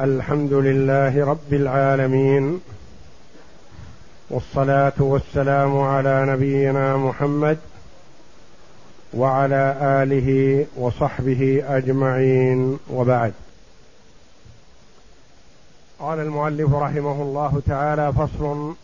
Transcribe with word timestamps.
الحمد 0.00 0.52
لله 0.52 1.24
رب 1.26 1.52
العالمين 1.52 2.60
والصلاة 4.30 4.92
والسلام 4.98 5.78
على 5.78 6.26
نبينا 6.28 6.96
محمد 6.96 7.58
وعلى 9.14 9.76
آله 9.80 10.66
وصحبه 10.76 11.64
أجمعين 11.68 12.78
وبعد. 12.90 13.32
قال 15.98 16.18
المؤلف 16.20 16.74
رحمه 16.74 17.22
الله 17.22 17.62
تعالى 17.66 18.12
فصل 18.12 18.74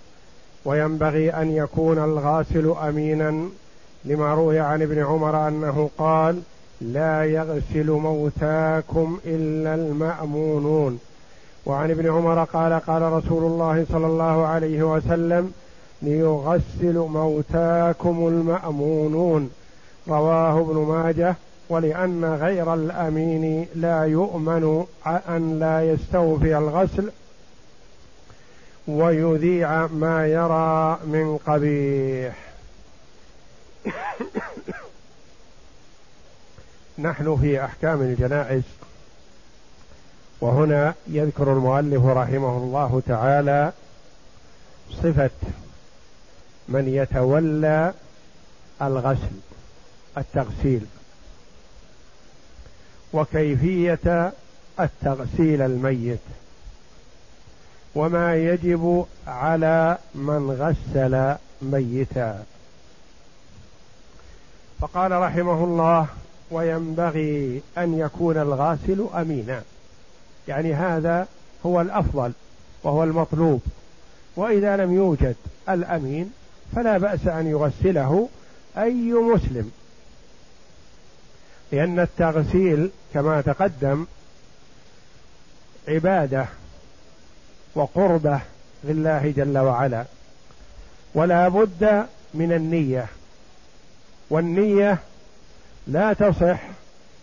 وينبغي 0.65 1.31
أن 1.31 1.51
يكون 1.51 1.99
الغاسل 1.99 2.75
أمينا 2.89 3.49
لما 4.05 4.35
روي 4.35 4.61
عن 4.61 4.83
ابن 4.83 5.05
عمر 5.05 5.49
أنه 5.49 5.91
قال 5.99 6.43
لا 6.93 7.25
يغسل 7.25 7.91
موتاكم 7.91 9.19
إلا 9.27 9.75
المأمونون. 9.75 11.01
وعن 11.67 11.91
ابن 11.91 12.11
عمر 12.11 12.45
قال 12.45 12.73
قال 12.73 13.03
رسول 13.03 13.43
الله 13.43 13.87
صلى 13.93 14.07
الله 14.07 14.47
عليه 14.47 14.83
وسلم 14.83 15.53
ليغسل 16.03 16.99
موتاكم 16.99 18.29
المأمونون. 18.29 19.51
رواه 20.09 20.61
ابن 20.61 20.77
ماجه 20.77 21.37
ولأن 21.69 22.25
غير 22.25 22.75
الأمين 22.75 23.67
لا 23.75 24.05
يؤمن 24.05 24.85
أن 25.07 25.59
لا 25.59 25.93
يستوفي 25.93 26.59
الغسل 26.59 27.11
ويذيع 28.89 29.87
ما 29.87 30.27
يرى 30.27 30.99
من 31.07 31.39
قبيح. 31.47 32.35
نحن 36.99 37.37
في 37.37 37.65
أحكام 37.65 38.01
الجنائز. 38.01 38.63
وهنا 40.41 40.95
يذكر 41.07 41.53
المؤلف 41.53 42.05
رحمه 42.05 42.57
الله 42.57 43.03
تعالى 43.07 43.73
صفة 44.91 45.31
من 46.69 46.89
يتولى 46.89 47.95
الغسل 48.83 49.37
التغسيل 50.19 50.87
وكيفية 53.13 54.33
التغسيل 54.81 55.63
الميت 55.63 56.19
وما 57.95 58.37
يجب 58.37 59.07
على 59.27 59.99
من 60.15 60.51
غسل 60.51 61.37
ميتا. 61.63 62.45
فقال 64.81 65.13
رحمه 65.13 65.65
الله 65.65 66.07
وينبغي 66.51 67.63
أن 67.79 67.99
يكون 67.99 68.39
الغاسل 68.39 69.07
أمينا. 69.15 69.63
يعني 70.49 70.75
هذا 70.75 71.27
هو 71.67 71.81
الأفضل 71.81 72.33
وهو 72.83 73.05
المطلوب. 73.05 73.61
وإذا 74.37 74.77
لم 74.77 74.95
يوجد 74.95 75.37
الأمين 75.69 76.33
فلا 76.77 76.99
بأس 76.99 77.27
أن 77.27 77.47
يغسله 77.47 78.29
أي 78.79 79.13
مسلم. 79.13 79.71
لأن 81.73 82.01
التغسيل 82.01 82.91
كما 83.15 83.41
تقدم 83.41 84.07
عبادة 85.89 86.47
وقربة 87.75 88.41
لله 88.85 89.33
جل 89.37 89.59
وعلا. 89.59 90.05
ولا 91.15 91.49
بد 91.49 92.07
من 92.35 92.53
النية. 92.53 93.07
والنية 94.31 94.99
لا 95.87 96.13
تصح 96.13 96.61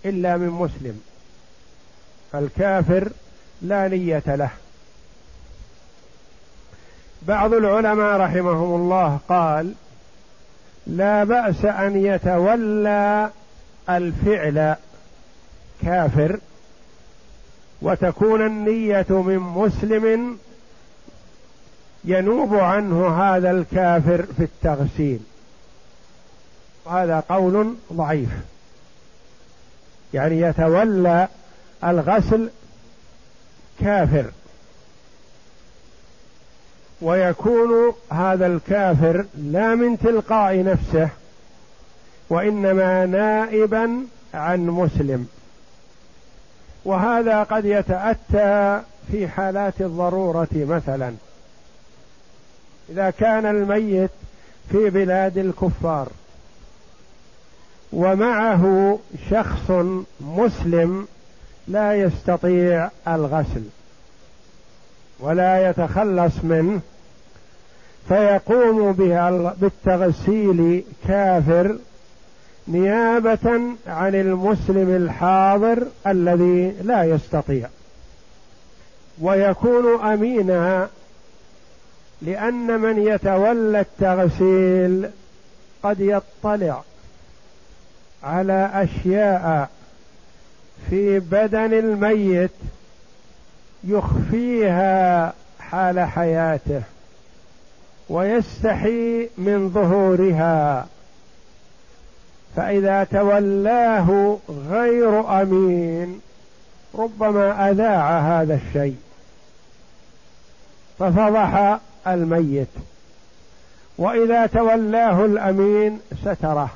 إلا 0.05 0.37
من 0.37 0.47
مسلم 0.47 1.01
فالكافر 2.31 3.11
لا 3.61 3.87
نية 3.87 4.23
له. 4.27 4.49
بعض 7.21 7.53
العلماء 7.53 8.17
رحمهم 8.17 8.75
الله 8.75 9.19
قال 9.29 9.73
لا 10.87 11.23
بأس 11.23 11.65
أن 11.65 12.05
يتولى 12.05 13.29
الفعل 13.89 14.75
كافر 15.81 16.39
وتكون 17.81 18.45
النية 18.45 19.05
من 19.09 19.37
مسلم 19.37 20.37
ينوب 22.03 22.55
عنه 22.55 23.07
هذا 23.07 23.51
الكافر 23.51 24.25
في 24.37 24.43
التغسيل. 24.43 25.19
هذا 26.91 27.23
قول 27.29 27.75
ضعيف. 27.93 28.29
يعني 30.13 30.41
يتولى 30.41 31.27
الغسل 31.83 32.49
كافر. 33.79 34.25
ويكون 37.01 37.93
هذا 38.11 38.47
الكافر 38.47 39.25
لا 39.37 39.75
من 39.75 39.99
تلقاء 39.99 40.63
نفسه 40.63 41.09
وإنما 42.29 43.05
نائبا 43.05 44.05
عن 44.33 44.67
مسلم. 44.67 45.27
وهذا 46.85 47.43
قد 47.43 47.65
يتأتى 47.65 48.81
في 49.11 49.27
حالات 49.27 49.81
الضرورة 49.81 50.47
مثلا. 50.53 51.13
إذا 52.89 53.09
كان 53.09 53.45
الميت 53.45 54.11
في 54.71 54.89
بلاد 54.89 55.37
الكفار 55.37 56.07
ومعه 57.93 58.99
شخص 59.29 59.71
مسلم 60.21 61.07
لا 61.67 61.95
يستطيع 61.95 62.89
الغسل 63.07 63.63
ولا 65.19 65.69
يتخلص 65.69 66.33
منه 66.43 66.79
فيقوم 68.07 68.91
بالتغسيل 69.61 70.83
كافر 71.07 71.77
نيابة 72.67 73.61
عن 73.87 74.15
المسلم 74.15 74.95
الحاضر 74.95 75.87
الذي 76.07 76.75
لا 76.83 77.03
يستطيع. 77.03 77.69
ويكون 79.21 80.01
أمينا 80.01 80.89
لأن 82.21 82.79
من 82.79 83.07
يتولى 83.07 83.79
التغسيل 83.79 85.09
قد 85.83 85.99
يطلع. 85.99 86.81
على 88.23 88.69
أشياء 88.73 89.69
في 90.89 91.19
بدن 91.19 91.73
الميت 91.73 92.51
يخفيها 93.83 95.33
حال 95.59 95.99
حياته 95.99 96.81
ويستحي 98.09 99.29
من 99.37 99.69
ظهورها. 99.73 100.87
فإذا 102.55 103.03
تولاه 103.03 104.37
غير 104.69 105.41
أمين 105.41 106.21
ربما 106.95 107.71
أذاع 107.71 108.19
هذا 108.19 108.59
الشيء 108.67 108.97
ففضح 110.99 111.79
الميت. 112.07 112.67
وإذا 113.97 114.45
تولاه 114.45 115.25
الأمين 115.25 115.99
ستره. 116.21 116.69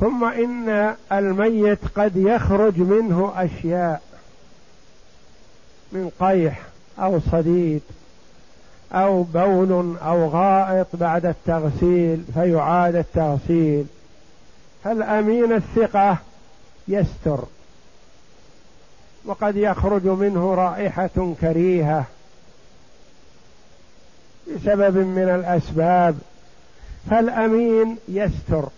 ثم 0.00 0.24
إن 0.24 0.94
الميت 1.12 1.78
قد 1.96 2.16
يخرج 2.16 2.78
منه 2.78 3.32
أشياء 3.36 4.02
من 5.92 6.10
قيح 6.20 6.62
أو 6.98 7.20
صديد 7.32 7.82
أو 8.92 9.22
بول 9.22 9.96
أو 9.98 10.28
غائط 10.28 10.86
بعد 10.92 11.26
التغسيل 11.26 12.24
فيعاد 12.34 12.94
التغسيل. 12.94 13.86
فالامين 14.84 15.52
الثقة؟ 15.52 16.18
يستر. 16.88 17.44
وقد 19.24 19.56
يخرج 19.56 20.06
منه 20.06 20.54
رائحة 20.54 21.34
كريهة 21.40 22.04
بسبب 24.54 24.96
من 24.96 25.28
الأسباب. 25.28 26.18
فالأمين 27.10 27.96
يستر. 28.08 28.68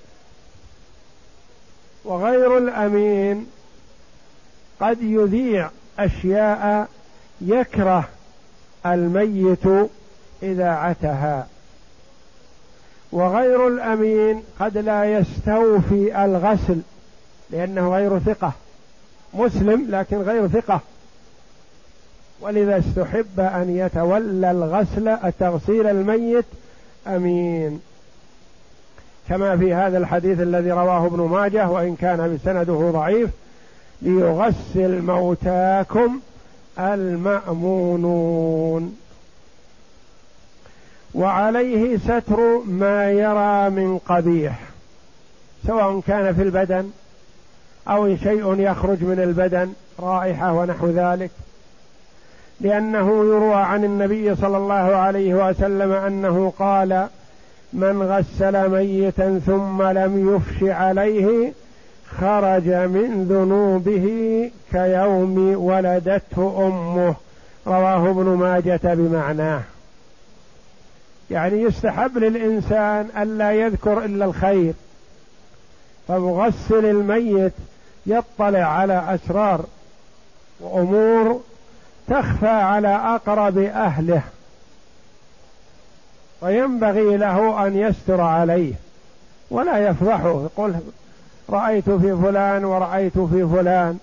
وغير 2.05 2.59
الأمين 2.59 3.47
قد 4.81 5.03
يذيع 5.03 5.71
أشياء 5.99 6.89
يكره 7.41 8.09
الميت 8.87 9.91
اذاعتها 10.43 11.47
وغير 13.13 13.69
الأمين 13.69 14.43
قد 14.61 14.79
لا 14.79 15.05
يستوفي 15.19 16.25
الغسل 16.25 16.81
لأنه 17.51 17.95
غير 17.95 18.19
ثقة 18.19 18.53
مسلم 19.35 19.87
لكن 19.91 20.17
غير 20.17 20.49
ثقة. 20.49 20.81
ولذا 22.41 22.79
استحب 22.79 23.41
أن 23.41 23.77
يتولى 23.77 24.51
الغسل 24.51 25.33
تغسيل 25.39 25.87
الميت 25.87 26.45
أمين. 27.07 27.81
كما 29.33 29.57
في 29.57 29.75
هذا 29.75 29.99
الحديث 29.99 30.41
الذي 30.41 30.71
رواه 30.71 31.07
ابن 31.07 31.21
ماجه 31.21 31.69
وإن 31.69 31.97
كان 31.97 32.35
بسنده 32.35 32.91
ضعيف 32.91 33.31
ليغسل 34.03 35.03
موتاكم 35.03 36.21
المأمونون. 36.79 38.17
وعليه 41.15 41.99
ستر 41.99 42.59
ما 42.67 43.11
يرى 43.11 43.71
من 43.71 43.99
قبيح 43.99 44.61
سواء 45.67 46.01
كان 46.01 46.35
في 46.35 46.43
البدن 46.43 46.91
أو 47.89 48.17
شيء 48.17 48.61
يخرج 48.61 49.03
من 49.03 49.21
البدن 49.21 49.73
رائحة 50.01 50.53
ونحو 50.53 50.87
ذلك. 50.87 51.31
لأنه 52.61 53.09
يروى 53.25 53.55
عن 53.55 53.85
النبي 53.85 54.37
صلى 54.37 54.57
الله 54.57 54.75
عليه 54.75 55.35
وسلم 55.35 55.93
أنه 55.93 56.53
قال 56.59 57.09
من 57.73 58.03
غسل 58.03 58.69
ميتا 58.69 59.41
ثم 59.47 59.83
لم 59.83 60.35
يفش 60.37 60.63
عليه 60.63 61.53
خرج 62.21 62.69
من 62.69 63.27
ذنوبه 63.31 64.51
كيوم 64.73 65.55
ولدته 65.57 66.67
أمه. 66.67 67.15
رواه 67.67 68.11
ابن 68.11 68.25
ماجة 68.25 68.81
بمعناه. 68.85 69.63
يعني 71.31 71.63
يستحب 71.63 72.19
للإنسان 72.19 73.09
الا 73.23 73.53
يذكر 73.53 74.05
إلا 74.05 74.25
الخير. 74.25 74.75
فمغسل 76.09 76.85
الميت 76.87 77.53
يطلع 78.07 78.65
على 78.65 79.05
أسرار 79.09 79.65
وأمور 80.61 81.41
تخفى 82.09 82.49
على 82.49 82.89
أقرب 82.89 83.59
أهله. 83.59 84.23
وينبغي 86.43 87.17
له 87.17 87.67
أن 87.67 87.77
يستر 87.77 88.21
عليه 88.21 88.75
ولا 89.51 89.89
يفضحه 89.89 90.43
يقول 90.43 90.75
رأيت 91.51 91.91
في 91.91 92.17
فلان 92.17 92.65
ورأيت 92.65 93.19
في 93.19 93.47
فلان 93.47 93.99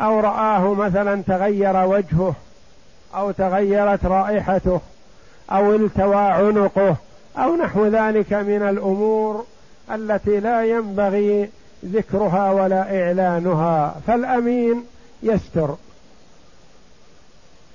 أو 0.00 0.20
رآه 0.20 0.74
مثلا 0.74 1.22
تغير 1.26 1.76
وجهه 1.86 2.34
أو 3.14 3.30
تغيرت 3.30 4.04
رائحته 4.04 4.80
أو 5.50 5.74
التوى 5.74 6.16
عنقه 6.16 6.96
أو 7.36 7.56
نحو 7.56 7.86
ذلك 7.86 8.32
من 8.32 8.62
الأمور 8.62 9.44
التي 9.94 10.40
لا 10.40 10.64
ينبغي 10.64 11.50
ذكرها 11.84 12.50
ولا 12.50 13.04
إعلانها. 13.04 13.94
فالأمين 14.06 14.84
يستر. 15.22 15.74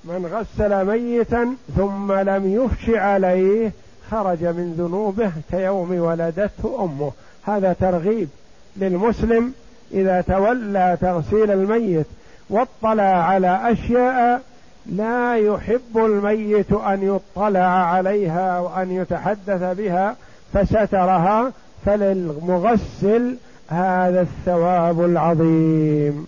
من 0.04 0.26
غسل 0.32 0.84
ميتا 0.84 1.56
ثم 1.76 2.12
لم 2.12 2.64
يفش 2.64 2.88
عليه 2.88 3.72
خرج 4.14 4.44
من 4.44 4.74
ذنوبه 4.78 5.32
كيوم 5.50 5.98
ولدته 5.98 6.84
أمه. 6.84 7.12
هذا 7.42 7.72
ترغيب 7.72 8.28
للمسلم 8.76 9.52
إذا 9.92 10.20
تولى 10.20 10.98
تغسيل 11.00 11.50
الميت 11.50 12.06
واطلع 12.50 13.02
على 13.02 13.72
أشياء 13.72 14.42
لا 14.86 15.36
يحب 15.36 15.96
الميت 15.96 16.72
أن 16.72 17.18
يطلع 17.36 17.66
عليها 17.66 18.60
وأن 18.60 18.90
يتحدث 18.90 19.76
بها 19.78 20.16
فسترها 20.52 21.52
فللمغسل 21.86 23.36
هذا 23.68 24.20
الثواب 24.20 25.04
العظيم. 25.04 26.26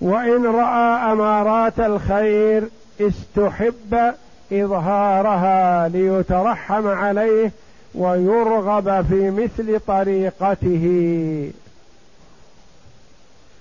وإن 0.00 0.46
رأى 0.46 1.12
أمارات 1.12 1.80
الخير 1.80 2.68
استحب 3.00 4.14
إظهارها 4.52 5.88
ليترحم 5.88 6.86
عليه 6.86 7.52
ويرغب 7.94 9.06
في 9.08 9.30
مثل 9.30 9.80
طريقته. 9.86 11.50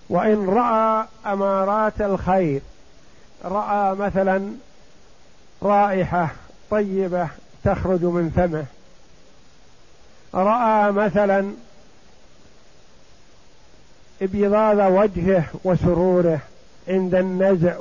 وإن 0.09 0.49
رأى 0.49 1.05
أمارات 1.25 2.01
الخير 2.01 2.61
رأى 3.45 3.95
مثلا 3.95 4.51
رائحة 5.63 6.29
طيبة 6.71 7.27
تخرج 7.63 8.03
من 8.03 8.29
فمه 8.35 8.65
رأى 10.33 10.91
مثلا 10.91 11.51
إبيضاض 14.21 14.77
وجهه 14.93 15.43
وسروره 15.63 16.39
عند 16.87 17.15
النزع 17.15 17.77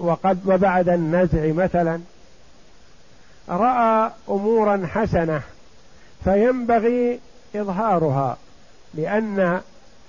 وبعد 0.47 0.89
النزع 0.89 1.53
مثلا 1.53 2.01
رأى 3.49 4.11
أمورا 4.29 4.87
حسنة 4.87 5.41
فينبغي 6.25 7.21
إظهارها 7.57 8.37
لأن 8.95 9.61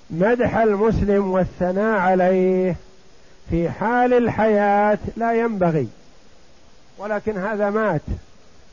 مدح 0.09 0.57
المسلم 0.57 1.31
والثناء 1.31 2.00
عليه 2.00 2.75
في 3.50 3.69
حال 3.69 4.13
الحياة 4.13 4.97
لا 5.18 5.33
ينبغي. 5.33 5.88
ولكن 6.97 7.38
هذا 7.38 7.69
مات. 7.69 8.01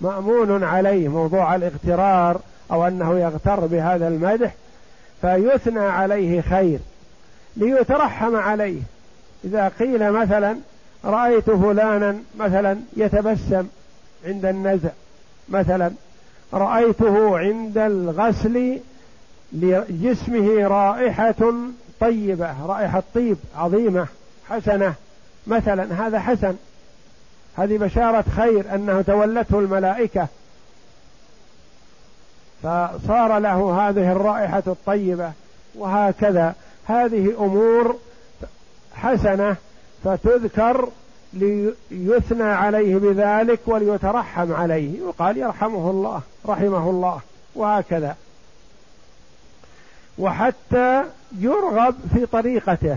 مأمون 0.00 0.64
عليه 0.64 1.08
موضوع 1.08 1.54
الاغترار 1.54 2.40
أو 2.70 2.86
أنه 2.86 3.18
يغتر 3.18 3.66
بهذا 3.66 4.08
المدح 4.08 4.54
فيثنى 5.20 5.80
عليه 5.80 6.40
خير 6.40 6.78
ليترحم 7.56 8.36
عليه. 8.36 8.80
إذا 9.44 9.68
قيل 9.68 10.12
مثلا 10.12 10.56
رأيت 11.04 11.50
فلانا 11.50 12.16
مثلا 12.38 12.76
يتبسم 12.96 13.66
عند 14.24 14.44
النزع. 14.44 14.90
مثلا 15.48 15.90
رأيته 16.52 17.38
عند 17.38 17.78
الغسل 17.78 18.78
لجسمه 19.52 20.68
رائحة 20.68 21.52
طيبة 22.00 22.66
رائحة 22.66 23.02
طيب 23.14 23.36
عظيمة 23.56 24.06
حسنة. 24.48 24.94
مثلا 25.46 26.06
هذا 26.06 26.18
حسن. 26.18 26.56
هذه 27.56 27.76
بشارة 27.76 28.24
خير 28.36 28.74
أنه 28.74 29.02
تولته 29.02 29.58
الملائكة. 29.58 30.26
فصار 32.62 33.38
له 33.38 33.88
هذه 33.88 34.12
الرائحة 34.12 34.62
الطيبة 34.66 35.32
وهكذا. 35.74 36.54
هذه 36.86 37.34
أمور 37.38 37.96
حسنة 38.94 39.56
فتذكر 40.04 40.88
ليثنى 41.32 42.42
عليه 42.42 42.96
بذلك 42.96 43.60
وليترحم 43.66 44.52
عليه. 44.52 45.02
وقال 45.02 45.36
يرحمه 45.36 45.90
الله 45.90 46.20
رحمه 46.46 46.90
الله 46.90 47.20
وهكذا. 47.54 48.16
وحتى 50.18 51.04
يرغب 51.38 51.94
في 52.14 52.26
طريقته 52.26 52.96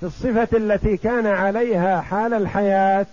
في 0.00 0.06
الصفة 0.06 0.48
التي 0.56 0.96
كان 0.96 1.26
عليها 1.26 2.00
حال 2.00 2.34
الحياة 2.34 3.06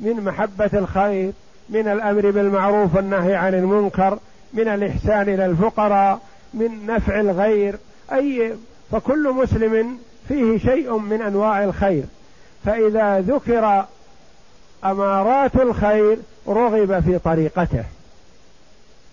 من 0.00 0.24
محبة 0.24 0.70
الخير 0.74 1.32
من 1.68 1.88
الأمر 1.88 2.30
بالمعروف 2.30 2.96
والنهي 2.96 3.34
عن 3.34 3.54
المنكر 3.54 4.18
من 4.54 4.68
الإحسان 4.68 5.22
إلى 5.22 5.46
الفقراء 5.46 6.20
من 6.54 6.86
نفع 6.86 7.20
الغير 7.20 7.78
أي 8.12 8.54
فكل 8.92 9.32
مسلم 9.32 9.98
فيه 10.28 10.58
شيء 10.58 10.96
من 10.98 11.22
أنواع 11.22 11.64
الخير. 11.64 12.04
فإذا 12.66 13.20
ذكر 13.20 13.84
أمارات 14.84 15.56
الخير 15.56 16.18
رغب 16.48 17.00
في 17.00 17.18
طريقته. 17.18 17.84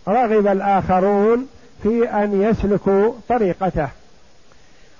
رغب 0.07 0.47
الآخرون 0.47 1.47
في 1.83 2.09
أن 2.09 2.41
يسلكوا 2.41 3.13
طريقته. 3.29 3.87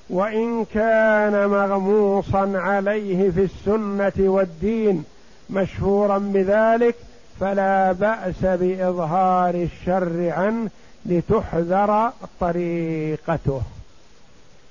وإن 0.10 0.66
كان 0.74 1.48
مغموصا 1.50 2.52
عليه 2.56 3.32
في 3.32 3.44
السنة 3.44 4.30
والدين 4.30 5.04
مشهورا 5.50 6.18
بذلك 6.18 6.96
فلا 7.40 7.92
بأس 7.92 8.42
بإظهار 8.42 9.56
الشر 9.56 10.30
عنه 10.30 10.70
لتحذر 11.06 12.12
طريقته. 12.40 13.62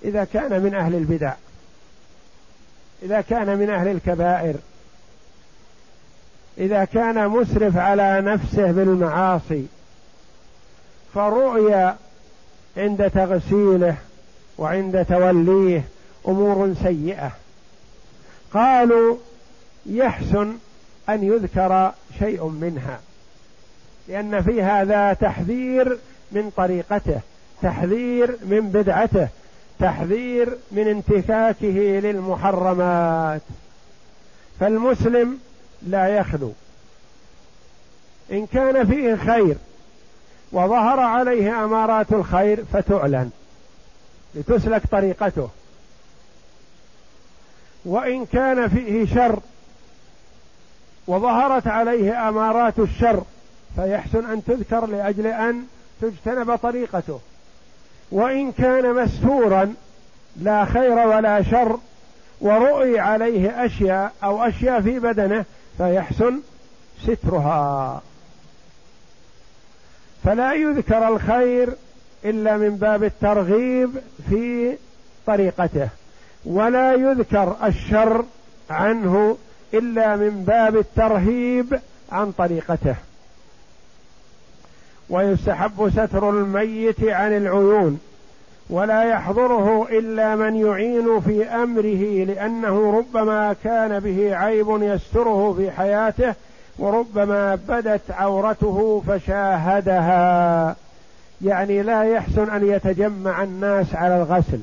إذا 0.05 0.25
كان 0.25 0.63
من 0.63 0.75
أهل 0.75 0.95
البدع. 0.95 1.33
إذا 3.03 3.21
كان 3.21 3.59
من 3.59 3.71
أهل 3.71 3.89
الكبائر. 3.89 4.55
إذا 6.59 6.85
كان 6.85 7.29
مسرف 7.29 7.77
على 7.77 8.21
نفسه 8.21 8.73
بالمعاصي. 8.73 9.67
فرؤي 11.15 11.95
عند 12.77 13.11
تغسيله 13.11 13.97
وعند 14.59 15.05
توليه 15.05 15.85
أمور 16.29 16.75
سيئة. 16.83 17.33
قالوا 18.55 19.17
يحسن 19.87 20.57
أن 21.09 21.25
يذكر 21.25 21.93
شيء 22.19 22.47
منها. 22.47 23.01
لأن 24.09 24.43
في 24.43 24.63
هذا 24.63 25.13
تحذير 25.13 25.99
من 26.33 26.51
طريقته 26.57 27.21
تحذير 27.63 28.37
من 28.43 28.71
بدعته 28.75 29.29
تحذير 29.83 30.59
من 30.73 30.89
انتكاكه 30.89 32.01
للمحرمات. 32.03 33.43
فالمسلم 34.61 35.39
لا 35.83 36.09
يخلو 36.09 36.53
إن 38.33 38.47
كان 38.47 38.87
فيه 38.87 39.15
خير 39.15 39.57
وظهر 40.53 41.01
عليه 41.01 41.65
أمارات 41.65 42.13
الخير 42.13 42.65
فتعلن 42.73 43.31
لتسلك 44.35 44.83
طريقته. 44.91 45.49
وإن 47.85 48.27
كان 48.27 48.69
فيه 48.69 49.15
شر 49.15 49.39
وظهرت 51.07 51.67
عليه 51.67 52.29
أمارات 52.29 52.79
الشر 52.79 53.23
فيحسن 53.77 54.31
أن 54.31 54.45
تذكر 54.45 54.87
لأجل 54.87 55.27
أن 55.27 55.67
تجتنب 56.01 56.57
طريقته. 56.57 57.21
وإن 58.13 58.53
كان 58.53 58.95
مستورا 58.95 59.75
لا 60.41 60.65
خير 60.65 60.93
ولا 60.93 61.43
شر 61.43 61.79
ورؤي 62.41 62.99
عليه 62.99 63.65
أشياء 63.67 64.13
أو 64.25 64.43
أشياء 64.43 64.81
في 64.81 64.99
بدنه 64.99 65.45
فيحسن 65.79 66.41
سترها. 67.03 68.03
فلا 70.25 70.53
يذكر 70.53 71.09
الخير 71.09 71.69
إلا 72.25 72.57
من 72.57 72.77
باب 72.77 73.05
الترغيب 73.05 73.91
في 74.31 74.77
طريقته 75.27 75.89
ولا 76.45 76.95
يذكر 76.95 77.57
الشر 77.65 78.25
عنه 78.71 79.37
إلا 79.75 80.17
من 80.17 80.45
باب 80.45 80.77
الترهيب 80.77 81.81
عن 82.13 82.33
طريقته. 82.33 82.95
ويستحب 85.13 85.91
ستر 85.91 86.31
الميت 86.31 87.05
عن 87.05 87.37
العيون 87.37 88.01
ولا 88.71 89.03
يحضره 89.03 89.89
إلا 89.91 90.37
من 90.37 90.57
يعين 90.57 91.21
في 91.21 91.45
أمره 91.45 92.25
لأنه 92.25 92.99
ربما 92.99 93.57
كان 93.65 94.01
به 94.01 94.37
عيب 94.37 94.67
يستره 94.83 95.55
في 95.59 95.71
حياته 95.71 96.35
وربما 96.79 97.55
بدت 97.69 98.11
عورته 98.11 99.03
فشاهدها. 99.07 100.77
يعني 101.43 101.83
لا 101.83 102.03
يحسن 102.03 102.51
أن 102.51 102.69
يتجمع 102.69 103.43
الناس 103.43 103.95
على 103.95 104.17
الغسل. 104.17 104.61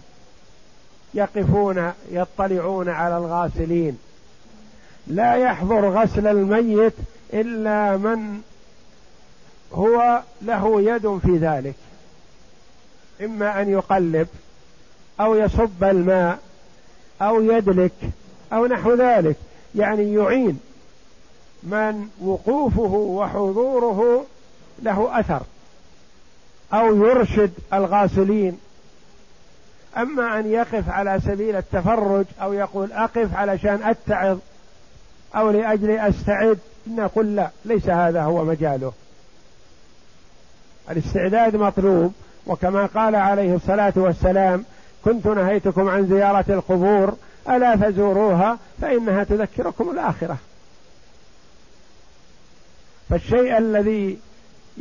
يقفون 1.14 1.92
يطلعون 2.12 2.90
على 2.90 3.18
الغاسلين. 3.18 3.98
لا 5.08 5.36
يحضر 5.36 5.90
غسل 5.90 6.28
الميت 6.28 6.94
إلا 7.34 7.98
من 7.98 8.42
هو 9.74 10.22
له 10.42 10.82
يد 10.82 11.18
في 11.18 11.38
ذلك. 11.38 11.76
إما 13.22 13.62
أن 13.62 13.70
يقلب 13.70 14.28
أو 15.20 15.36
يصب 15.36 15.84
الماء 15.84 16.40
أو 17.22 17.42
يدلك 17.42 17.92
أو 18.54 18.66
نحو 18.66 18.94
ذلك. 18.94 19.36
يعني 19.76 20.14
يعين 20.14 20.60
من 21.64 22.08
وقوفه 22.22 22.94
وحضوره 22.94 24.26
له 24.82 25.20
أثر. 25.20 25.42
أو 26.74 26.96
يرشد 26.96 27.52
الغاسلين. 27.74 28.60
أما 29.98 30.40
أن 30.40 30.52
يقف 30.52 30.90
على 30.90 31.20
سبيل 31.26 31.56
التفرج 31.56 32.26
أو 32.42 32.54
يقول 32.54 32.92
أقف 32.92 33.36
علشان 33.36 33.84
أتعظ 33.84 34.38
أو 35.36 35.50
لأجل 35.50 35.92
أستعد. 35.92 36.60
نقول 36.88 37.36
لا 37.36 37.50
ليس 37.66 37.90
هذا 37.90 38.22
هو 38.22 38.46
مجاله. 38.46 38.94
الاستعداد 40.90 41.56
مطلوب. 41.56 42.14
وكما 42.48 42.86
قال 42.86 43.16
عليه 43.16 43.56
الصلاة 43.56 43.94
والسلام 43.96 44.66
كنت 45.06 45.28
نهيتكم 45.28 45.90
عن 45.90 46.08
زيارة 46.08 46.46
القبور 46.50 47.16
ألا 47.50 47.78
فزوروها 47.78 48.58
فإنها 48.82 49.24
تذكركم 49.24 49.90
الآخرة. 49.90 50.38
فالشيء 53.10 53.58
الذي 53.58 54.18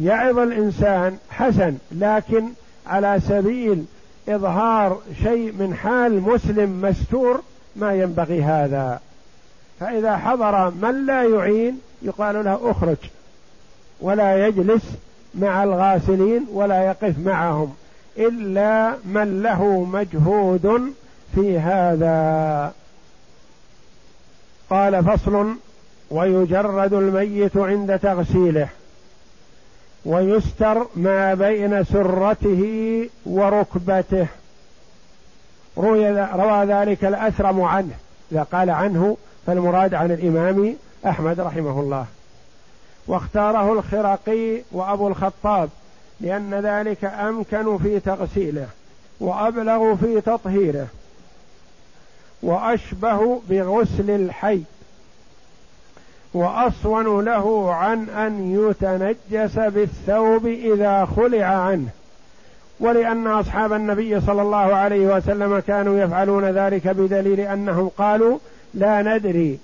يعظ 0.01 0.39
الإنسان 0.39 1.19
حسن 1.31 1.77
لكن 1.93 2.49
على 2.87 3.21
سبيل 3.29 3.85
إظهار 4.29 5.01
شيء 5.23 5.53
من 5.53 5.75
حال 5.75 6.21
مسلم 6.21 6.83
مستور 6.83 7.43
ما 7.77 7.95
ينبغي 7.95 8.43
هذا. 8.43 9.01
فإذا 9.81 10.17
حضر 10.17 10.71
من 10.71 11.07
لا 11.07 11.23
يعين 11.23 11.81
يقال 12.03 12.45
له 12.45 12.71
اخرج 12.71 12.97
ولا 14.01 14.47
يجلس 14.47 14.83
مع 15.35 15.65
الغاسلين 15.65 16.47
ولا 16.53 16.83
يقف 16.83 17.19
معهم 17.19 17.75
إلا 18.19 18.95
من 19.05 19.43
له 19.43 19.85
مجهود 19.85 20.95
في 21.35 21.59
هذا. 21.59 22.73
قال 24.71 25.05
فصل 25.05 25.55
ويجرد 26.11 26.93
الميت 26.93 27.57
عند 27.57 27.99
تغسيله 27.99 28.69
ويستر 30.05 30.87
ما 30.97 31.35
بين 31.35 31.85
سرته 31.85 32.63
وركبته. 33.27 34.27
روى 35.77 36.65
ذلك 36.67 37.05
الأثرم 37.05 37.61
عنه 37.61 37.95
إذا 38.33 38.43
قال 38.43 38.71
عنه 38.71 39.17
فالمراد 39.47 39.95
عن 39.95 40.11
الإمام 40.11 40.77
أحمد 41.07 41.41
رحمه 41.41 41.81
الله. 41.81 42.07
واختاره 43.09 43.73
الخرقي 43.73 44.63
وأبو 44.73 45.09
الخطاب 45.09 45.69
لأن 46.21 46.55
ذلك 46.55 47.05
أمكن 47.05 47.79
في 47.79 48.01
تغسيله 48.01 48.69
وأبلغ 49.21 49.97
في 49.97 50.21
تطهيره 50.21 50.87
وأشبه 52.43 53.41
بغسل 53.51 54.11
الحي 54.11 54.63
وأصون 56.35 57.25
له 57.25 57.75
عن 57.75 58.09
أن 58.09 58.55
يتنجس 58.55 59.59
بالثوب 59.59 60.47
إذا 60.47 61.05
خلع 61.17 61.45
عنه. 61.47 61.89
ولأن 62.81 63.27
أصحاب 63.27 63.73
النبي 63.73 64.21
صلى 64.21 64.43
الله 64.43 64.57
عليه 64.57 65.17
وسلم 65.17 65.59
كانوا 65.59 65.99
يفعلون 65.99 66.45
ذلك 66.45 66.89
بدليل 66.89 67.41
أنهم 67.41 67.89
قالوا 67.89 68.39
لا 68.75 69.03
ندري 69.03 69.59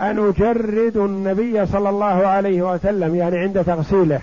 أنجرد 0.00 0.96
النبي 0.96 1.66
صلى 1.66 1.88
الله 1.88 2.26
عليه 2.26 2.72
وسلم 2.72 3.14
يعني 3.14 3.38
عند 3.38 3.64
تغسيله. 3.64 4.20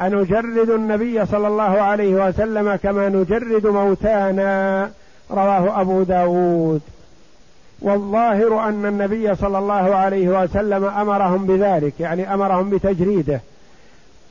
أنجرد 0.00 0.70
النبي 0.70 1.26
صلى 1.26 1.48
الله 1.48 1.62
عليه 1.62 2.28
وسلم 2.28 2.74
كما 2.74 3.08
نجرد 3.08 3.66
موتانا 3.66 4.90
رواه 5.30 5.80
أبو 5.80 6.02
داود. 6.02 6.80
والظاهر 7.80 8.68
أن 8.68 8.86
النبي 8.86 9.34
صلى 9.34 9.58
الله 9.58 9.94
عليه 9.94 10.42
وسلم 10.42 10.84
أمرهم 10.84 11.46
بذلك 11.46 12.00
يعني 12.00 12.34
أمرهم 12.34 12.70
بتجريده 12.70 13.40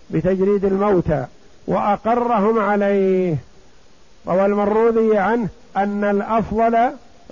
بتجريد 0.10 0.66
الموتى 0.66 1.26
وأقرهم 1.68 2.60
عليه. 2.60 3.36
روى 4.28 4.46
المروذي 4.46 5.18
عنه 5.18 5.48
أن 5.78 6.04
الأفضل 6.04 6.78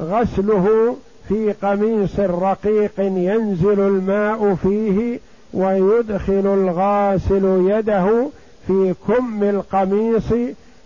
غسله 0.01 0.95
في 1.27 1.51
قميص 1.61 2.19
رقيق 2.19 2.99
ينزل 2.99 3.79
الماء 3.79 4.55
فيه 4.55 5.19
ويدخل 5.53 6.43
الغاسل 6.45 7.65
يده 7.69 8.29
في 8.67 8.95
كم 9.07 9.43
القميص 9.43 10.33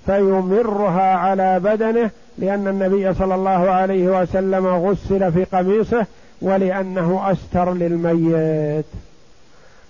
فيمرها 0.05 1.15
على 1.15 1.59
بدنه 1.59 2.09
لأن 2.37 2.67
النبي 2.67 3.13
صلى 3.13 3.35
الله 3.35 3.69
عليه 3.69 4.21
وسلم 4.21 4.67
غسل 4.67 5.31
في 5.31 5.43
قميصه 5.43 6.05
ولأنه 6.41 7.31
أستر 7.31 7.73
للميت. 7.73 8.85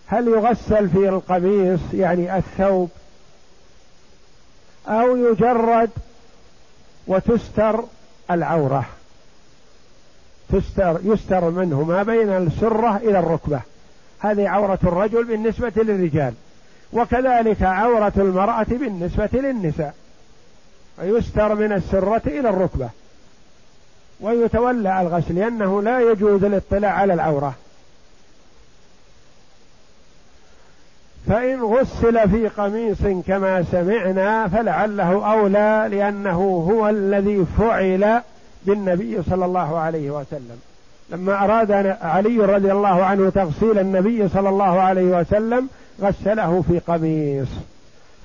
هل 0.07 0.27
يغسل 0.27 0.89
في 0.89 1.09
القميص 1.09 1.79
يعني 1.93 2.37
الثوب؟ 2.37 2.89
أو 4.87 5.15
يجرد 5.15 5.89
وتستر 7.07 7.83
العورة؟ 8.31 8.85
تستر 10.59 10.99
يستر 11.03 11.49
منه 11.49 11.83
ما 11.83 12.03
بين 12.03 12.29
السرة 12.29 12.97
إلى 12.97 13.19
الركبة. 13.19 13.61
هذه 14.19 14.49
عورة 14.49 14.79
الرجل 14.83 15.23
بالنسبة 15.23 15.71
للرجال 15.75 16.33
وكذلك 16.93 17.63
عورة 17.63 18.13
المرأة 18.17 18.67
بالنسبة 18.69 19.29
للنساء. 19.33 19.95
ويستر 20.99 21.55
من 21.55 21.73
السرة 21.73 22.21
إلى 22.27 22.49
الركبة. 22.49 22.89
ويتولى 24.21 25.01
الغسل 25.01 25.35
لأنه 25.35 25.81
لا 25.81 25.99
يجوز 25.99 26.43
الاطلاع 26.43 26.91
على 26.91 27.13
العورة. 27.13 27.53
فإن 31.27 31.61
غسل 31.61 32.29
في 32.29 32.47
قميص 32.47 33.25
كما 33.27 33.63
سمعنا 33.71 34.47
فلعله 34.47 35.31
أولى 35.31 35.87
لأنه 35.91 36.67
هو 36.71 36.89
الذي 36.89 37.45
فعل 37.57 38.21
بالنبي 38.65 39.23
صلى 39.29 39.45
الله 39.45 39.77
عليه 39.77 40.11
وسلم. 40.11 40.59
لما 41.09 41.43
أراد 41.43 41.71
علي 42.01 42.37
رضي 42.37 42.71
الله 42.71 43.03
عنه 43.03 43.29
تغسيل 43.29 43.79
النبي 43.79 44.29
صلى 44.29 44.49
الله 44.49 44.81
عليه 44.81 45.19
وسلم 45.19 45.69
غسله 46.01 46.63
في 46.67 46.79
قميص. 46.79 47.47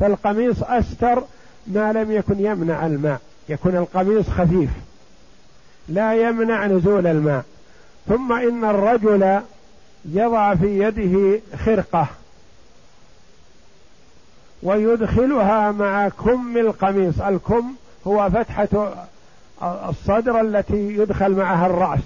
فالقميص 0.00 0.62
أستر 0.62 1.23
ما 1.66 1.92
لم 1.92 2.12
يكن 2.12 2.40
يمنع 2.40 2.87
الماء. 2.87 3.20
يكون 3.49 3.76
القميص 3.76 4.28
خفيف. 4.28 4.70
لا 5.88 6.14
يمنع 6.14 6.66
نزول 6.66 7.06
الماء. 7.06 7.44
ثم 8.09 8.32
إن 8.32 8.64
الرجل 8.64 9.40
يضع 10.04 10.54
في 10.54 10.78
يده 10.78 11.40
خرقة. 11.64 12.06
ويدخلها 14.62 15.73
مع 15.73 16.09
كم 16.09 16.56
القميص. 16.56 17.20
الكم 17.20 17.73
هو 18.06 18.30
فتحة 18.30 18.68
الصدر 19.62 20.40
التي 20.40 20.96
يدخل 20.96 21.32
معها 21.32 21.66
الرأس. 21.66 22.00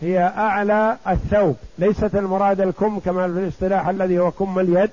هي 0.00 0.32
أعلى 0.36 0.96
الثوب. 1.08 1.56
ليست 1.78 2.14
المراد 2.14 2.60
الكم 2.60 2.98
كما 2.98 3.26
في 3.26 3.38
الاصطلاح 3.38 3.88
الذي 3.88 4.18
هو 4.18 4.30
كم 4.30 4.58
اليد 4.58 4.90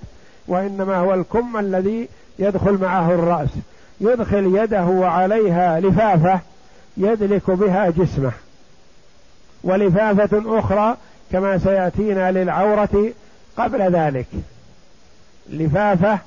وإنما 0.48 0.96
هو 0.98 1.14
الكم 1.14 1.58
الذي 1.58 2.08
يدخل 2.40 2.78
معه 2.82 3.12
الرأس. 3.12 3.50
يدخل 4.02 4.56
يده 4.56 4.86
وعليها 4.86 5.80
لفافة 5.80 6.40
يدلك 6.98 7.52
بها 7.52 7.90
جسمه. 7.90 8.32
ولفافة 9.64 10.60
أخرى 10.60 10.98
كما 11.32 11.58
سيأتينا 11.58 12.32
للعورة 12.32 13.14
قبل 13.58 13.82
ذلك. 13.96 14.28
لفافة 15.50 16.20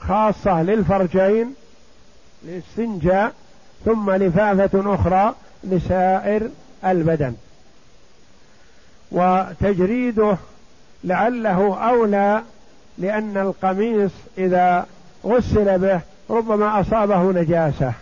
خاصة 0.00 0.62
للفرجين 0.62 1.54
للاستنجاء 2.44 3.32
ثم 3.84 4.10
لفافة 4.10 4.94
أخرى 4.94 5.34
لسائر 5.64 6.50
البدن. 6.84 7.34
وتجريده 9.12 10.36
لعله 11.04 11.88
أولى 11.88 12.42
لأن 12.98 13.36
القميص 13.36 14.10
إذا 14.38 14.86
غسل 15.24 15.78
به 15.78 16.00
ربما 16.30 16.80
أصابه 16.80 17.32
نجاسة 17.32 17.92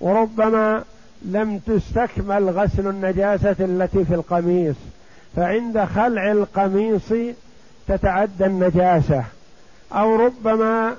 وربما 0.00 0.84
لم 1.22 1.58
تستكمل 1.58 2.50
غسل 2.50 2.86
النجاسة 2.88 3.56
التي 3.60 4.04
في 4.04 4.14
القميص 4.14 4.76
فعند 5.36 5.84
خلع 5.84 6.32
القميص 6.32 7.12
تتعدى 7.88 8.46
النجاسة 8.46 9.24
أو 9.92 10.16
ربما 10.16 10.96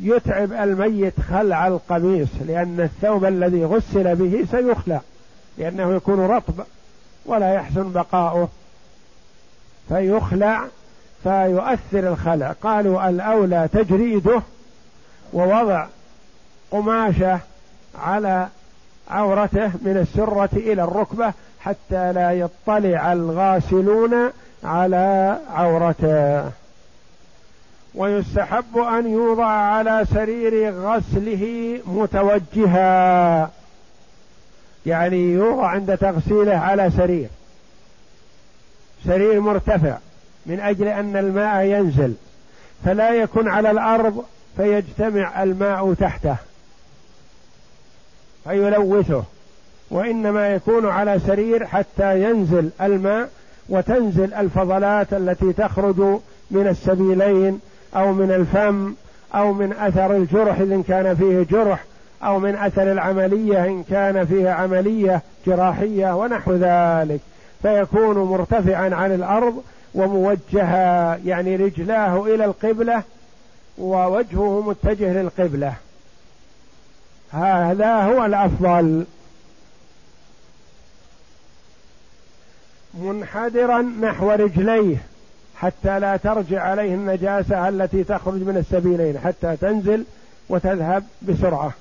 يتعب 0.00 0.52
الميت 0.52 1.20
خلع 1.20 1.66
القميص 1.66 2.28
لأن 2.46 2.80
الثوب 2.80 3.24
الذي 3.24 3.64
غسل 3.64 4.16
به 4.16 4.46
سيخلع 4.50 5.00
لأنه 5.58 5.94
يكون 5.94 6.20
رطب 6.20 6.54
ولا 7.26 7.54
يحسن 7.54 7.92
بقاؤه. 7.92 8.48
فيخلع 9.88 10.64
فيؤثر 11.22 12.08
الخلع. 12.08 12.52
قالوا 12.62 13.08
الأولى 13.08 13.68
تجريده 13.72 14.42
ووضع 15.32 15.86
قماشة 16.70 17.38
على 17.98 18.48
عورته 19.10 19.66
من 19.66 19.96
السرة 19.96 20.48
إلى 20.52 20.84
الركبة 20.84 21.32
حتى 21.60 22.12
لا 22.12 22.32
يطلع 22.32 23.12
الغاسلون 23.12 24.30
على 24.64 25.38
عورته. 25.50 26.50
ويستحب 27.96 28.78
أن 28.78 29.10
يوضع 29.12 29.46
على 29.46 30.06
سرير 30.14 30.74
غسله 30.74 31.78
متوجها. 31.86 33.50
يعني 34.86 35.32
يوضع 35.32 35.66
عند 35.66 35.96
تغسيله 35.96 36.56
على 36.56 36.90
سرير. 36.90 37.28
سرير 39.04 39.40
مرتفع 39.40 39.98
من 40.46 40.60
أجل 40.60 40.88
أن 40.88 41.16
الماء 41.16 41.64
ينزل. 41.64 42.14
فلا 42.84 43.10
يكن 43.10 43.48
على 43.48 43.70
الأرض 43.70 44.24
فيجتمع 44.56 45.42
الماء 45.42 45.94
تحته. 45.94 46.36
فيلوثه. 48.44 49.24
وإنما 49.90 50.48
يكون 50.48 50.88
على 50.88 51.20
سرير 51.26 51.66
حتى 51.66 52.22
ينزل 52.22 52.70
الماء 52.80 53.30
وتنزل 53.68 54.34
الفضلات 54.34 55.12
التي 55.12 55.52
تخرج 55.52 56.00
من 56.50 56.66
السبيلين 56.66 57.60
أو 57.96 58.12
من 58.12 58.30
الفم 58.30 58.94
أو 59.34 59.52
من 59.52 59.72
أثر 59.72 60.16
الجرح 60.16 60.58
إن 60.58 60.82
كان 60.82 61.16
فيه 61.16 61.42
جرح 61.42 61.84
أو 62.22 62.38
من 62.38 62.56
أثر 62.56 62.92
العملية 62.92 63.64
إن 63.64 63.82
كان 63.82 64.26
فيه 64.26 64.50
عملية 64.50 65.22
جراحية 65.46 66.16
ونحو 66.16 66.52
ذلك. 66.54 67.20
فيكون 67.62 68.18
مرتفعا 68.18 68.94
عن 68.94 69.14
الأرض 69.14 69.62
وموجها 69.94 71.16
يعني 71.24 71.56
رجلاه 71.56 72.22
إلى 72.26 72.44
القبلة 72.44 73.02
ووجهه 73.78 74.60
متجه 74.66 75.12
للقبلة. 75.12 75.74
هذا 77.30 77.94
هو 77.94 78.24
الأفضل. 78.24 79.04
منحدرا 82.94 83.82
نحو 83.82 84.30
رجليه. 84.30 84.96
حتى 85.56 85.98
لا 85.98 86.16
ترجع 86.16 86.62
عليه 86.62 86.94
النجاسة 86.94 87.68
التي 87.68 88.04
تخرج 88.04 88.42
من 88.42 88.56
السبيلين 88.56 89.18
حتى 89.18 89.56
تنزل 89.56 90.04
وتذهب 90.48 91.04
بسرعة. 91.22 91.72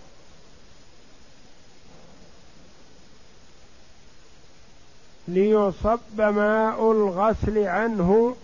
ليصب 5.28 6.00
ماء 6.18 6.92
الغسل 6.92 7.58
عنه 7.58 8.36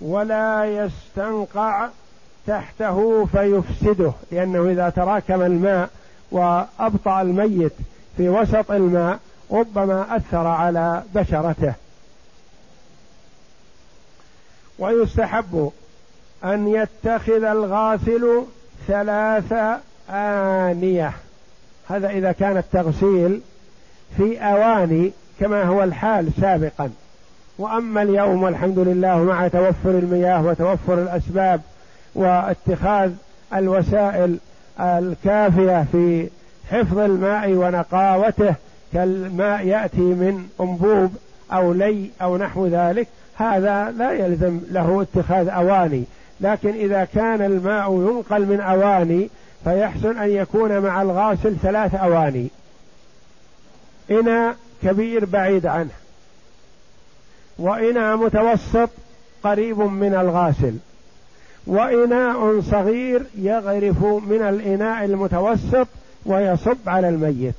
ولا 0.00 0.64
يستنقع 0.64 1.88
تحته 2.46 3.26
فيفسده 3.32 4.12
لأنه 4.32 4.70
إذا 4.70 4.90
تراكم 4.90 5.42
الماء 5.42 5.90
وأبطأ 6.30 7.20
الميت 7.20 7.72
في 8.16 8.28
وسط 8.28 8.70
الماء 8.70 9.18
ربما 9.50 10.16
أثر 10.16 10.46
على 10.46 11.02
بشرته. 11.14 11.74
ويستحب 14.78 15.70
أن 16.44 16.68
يتخذ 16.68 17.44
الغاسل 17.44 18.42
ثلاث 18.86 19.52
آنية. 20.10 21.12
هذا 21.88 22.08
إذا 22.08 22.32
كان 22.32 22.56
التغسيل 22.56 23.40
في 24.16 24.38
أواني 24.38 25.12
كما 25.40 25.62
هو 25.62 25.82
الحال 25.82 26.30
سابقا. 26.40 26.90
وأما 27.58 28.02
اليوم 28.02 28.42
والحمد 28.42 28.78
لله 28.78 29.22
مع 29.22 29.48
توفر 29.48 29.90
المياه 29.90 30.46
وتوفر 30.46 30.94
الأسباب 30.94 31.60
واتخاذ 32.14 33.12
الوسائل 33.54 34.38
الكافية 34.80 35.86
في 35.92 36.28
حفظ 36.70 36.98
الماء 36.98 37.50
ونقاوته 37.52 38.54
كالماء 38.92 39.66
يأتي 39.66 40.00
من 40.00 40.48
أنبوب 40.60 41.16
أو 41.52 41.72
لي 41.72 42.10
أو 42.22 42.36
نحو 42.36 42.66
ذلك 42.66 43.08
هذا 43.38 43.90
لا 43.90 44.12
يلزم 44.12 44.60
له 44.70 45.02
اتخاذ 45.02 45.48
أواني 45.48 46.04
لكن 46.40 46.68
إذا 46.68 47.04
كان 47.04 47.42
الماء 47.42 47.92
ينقل 47.92 48.46
من 48.46 48.60
أواني 48.60 49.30
فيحسن 49.64 50.18
أن 50.18 50.30
يكون 50.30 50.78
مع 50.78 51.02
الغاسل 51.02 51.56
ثلاث 51.62 51.94
أواني. 51.94 52.48
إناء 54.10 54.56
كبير 54.82 55.24
بعيد 55.24 55.66
عنه. 55.66 55.90
وإناء 57.58 58.16
متوسط 58.16 58.90
قريب 59.44 59.78
من 59.78 60.14
الغاسل. 60.14 60.76
وإناء 61.66 62.60
صغير 62.60 63.22
يغرف 63.34 64.04
من 64.04 64.42
الإناء 64.42 65.04
المتوسط 65.04 65.88
ويصب 66.26 66.88
على 66.88 67.08
الميت. 67.08 67.54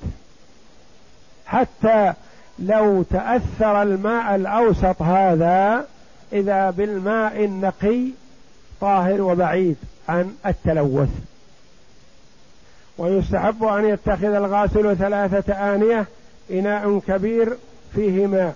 حتى 1.45 2.13
لو 2.61 3.03
تأثر 3.03 3.81
الماء 3.81 4.35
الأوسط 4.35 5.01
هذا 5.01 5.85
إذا 6.33 6.69
بالماء 6.69 7.45
النقي 7.45 8.01
طاهر 8.81 9.21
وبعيد 9.21 9.75
عن 10.09 10.33
التلوث. 10.45 11.09
ويستحب 12.97 13.63
أن 13.63 13.85
يتخذ 13.85 14.33
الغاسل 14.33 14.97
ثلاثة 14.97 15.53
آنية 15.53 16.05
إناء 16.51 16.99
كبير 17.07 17.53
فيه 17.95 18.27
ماء 18.27 18.55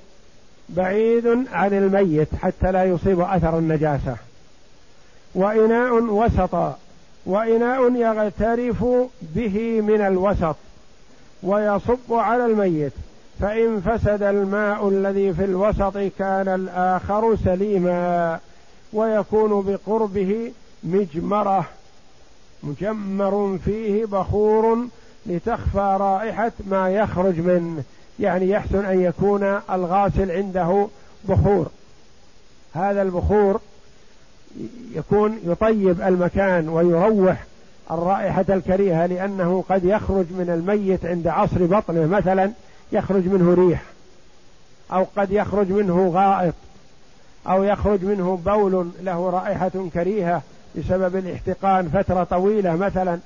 بعيد 0.70 1.28
عن 1.52 1.74
الميت 1.74 2.28
حتى 2.42 2.72
لا 2.72 2.84
يصيب 2.84 3.20
أثر 3.20 3.58
النجاسة. 3.58 4.16
وإناء 5.36 5.94
وسطا 5.94 6.78
وإناء 7.26 7.96
يغترف 7.96 8.86
به 9.22 9.82
من 9.82 10.02
الوسط 10.02 10.56
ويصب 11.44 12.14
على 12.14 12.46
الميت. 12.46 12.94
فإن 13.40 13.82
فسد 13.82 14.24
الماء 14.24 14.90
الذي 14.90 15.34
في 15.34 15.44
الوسط 15.44 15.98
كان 16.20 16.48
الآخر 16.48 17.36
سليما 17.36 18.40
ويكون 18.94 19.62
بقربه 19.62 20.52
مجمرة 20.84 21.66
مجمر 22.64 23.60
فيه 23.66 24.06
بخور 24.06 24.88
لتخفى 25.26 25.98
رائحة 26.00 26.52
ما 26.70 26.90
يخرج 26.90 27.40
منه 27.40 27.84
يعني 28.20 28.50
يحسن 28.50 28.86
أن 28.86 29.02
يكون 29.02 29.60
الغاسل 29.70 30.32
عنده 30.32 30.88
بخور. 31.30 31.68
هذا 32.74 33.02
البخور 33.02 33.60
يكون 34.96 35.40
يطيب 35.46 36.02
المكان 36.02 36.70
ويروح 36.70 37.44
الرائحة 37.92 38.46
الكريهة 38.50 39.06
لأنه 39.06 39.64
قد 39.70 39.86
يخرج 39.86 40.26
من 40.32 40.50
الميت 40.50 41.06
عند 41.06 41.28
عصر 41.28 41.66
بطنه 41.66 42.06
مثلا 42.06 42.52
يخرج 42.94 43.28
منه 43.28 43.54
ريح 43.54 43.84
أو 44.92 45.08
قد 45.18 45.32
يخرج 45.32 45.72
منه 45.72 46.12
غائط 46.14 46.54
أو 47.48 47.64
يخرج 47.64 48.04
منه 48.04 48.40
بول 48.46 48.90
له 49.02 49.30
رائحة 49.30 49.72
كريهة 49.94 50.42
بسبب 50.78 51.16
الاحتقان 51.16 51.90
فترة 51.90 52.24
طويلة 52.24 52.76
مثلا. 52.76 53.20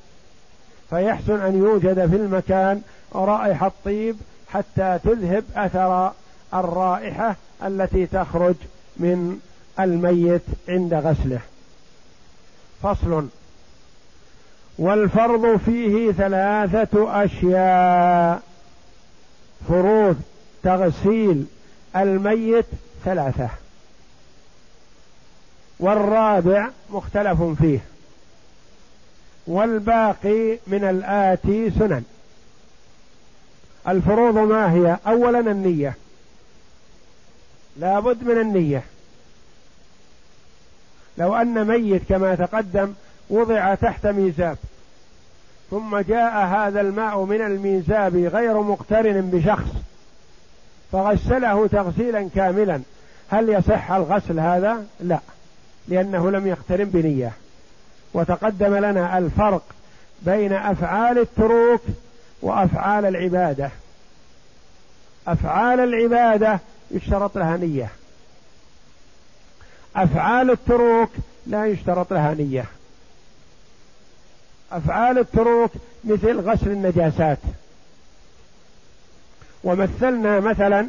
فيحسن 0.89 1.39
أن 1.39 1.58
يوجد 1.58 2.10
في 2.10 2.15
المكان 2.15 2.82
رائحة 3.15 3.71
طيب 3.86 4.15
حتى 4.53 4.99
تذهب 5.03 5.43
أثر 5.56 6.12
الرائحة 6.53 7.36
التي 7.65 8.06
تخرج 8.06 8.56
من 8.97 9.39
الميت 9.80 10.41
عند 10.69 10.93
غسله. 10.93 11.39
فصل. 12.84 13.27
والفرض 14.77 15.58
فيه 15.65 16.12
ثلاثة 16.12 17.23
أشياء. 17.23 18.41
فروض 19.67 20.21
تغسيل 20.63 21.45
الميت 21.95 22.65
ثلاثة. 23.06 23.49
والرابع 25.80 26.69
مختلف 26.89 27.41
فيه. 27.41 27.80
والباقي 29.47 30.60
من 30.67 30.84
الآتي 30.84 31.71
سنن. 31.71 32.03
الفروض 33.88 34.38
ما 34.38 34.73
هي؟ 34.73 34.97
أولا 35.08 35.39
النية. 35.39 35.93
لابد 37.77 38.23
من 38.23 38.41
النية. 38.41 38.84
لو 41.17 41.36
أن 41.36 41.67
ميت 41.67 42.01
كما 42.10 42.36
تقدم 42.36 42.93
وضع 43.30 43.75
تحت 43.75 44.08
ميزاب. 44.08 44.58
ثم 45.71 45.97
جاء 45.97 46.45
هذا 46.45 46.82
الماء 46.82 47.23
من 47.23 47.41
الميزاب 47.41 48.15
غير 48.15 48.62
مقترن 48.62 49.30
بشخص 49.34 49.69
فغسله 50.91 51.67
تغسيلا 51.67 52.30
كاملا. 52.36 52.82
هل 53.30 53.49
يصح 53.49 53.91
الغسل 53.91 54.39
هذا؟ 54.39 54.86
لا 54.99 55.19
لأنه 55.88 56.32
لم 56.32 56.47
يقترن 56.47 56.86
بنية. 56.86 57.32
وتقدم 58.13 58.75
لنا 58.75 59.17
الفرق 59.17 59.63
بين 60.21 60.53
أفعال 60.53 61.19
التروك 61.19 61.82
وأفعال 62.41 63.06
العبادة. 63.06 63.69
أفعال 65.27 65.80
العبادة 65.80 66.60
يشترط 66.91 67.38
لها 67.38 67.58
نية. 67.58 67.89
أفعال 69.95 70.51
التروك 70.51 71.10
لا 71.47 71.65
يشترط 71.65 72.13
لها 72.13 72.34
نية. 72.34 72.65
أفعال 74.71 75.17
التروك 75.17 75.71
مثل 76.03 76.39
غسل 76.39 76.67
النجاسات. 76.67 77.38
ومثلنا 79.63 80.39
مثلا 80.39 80.88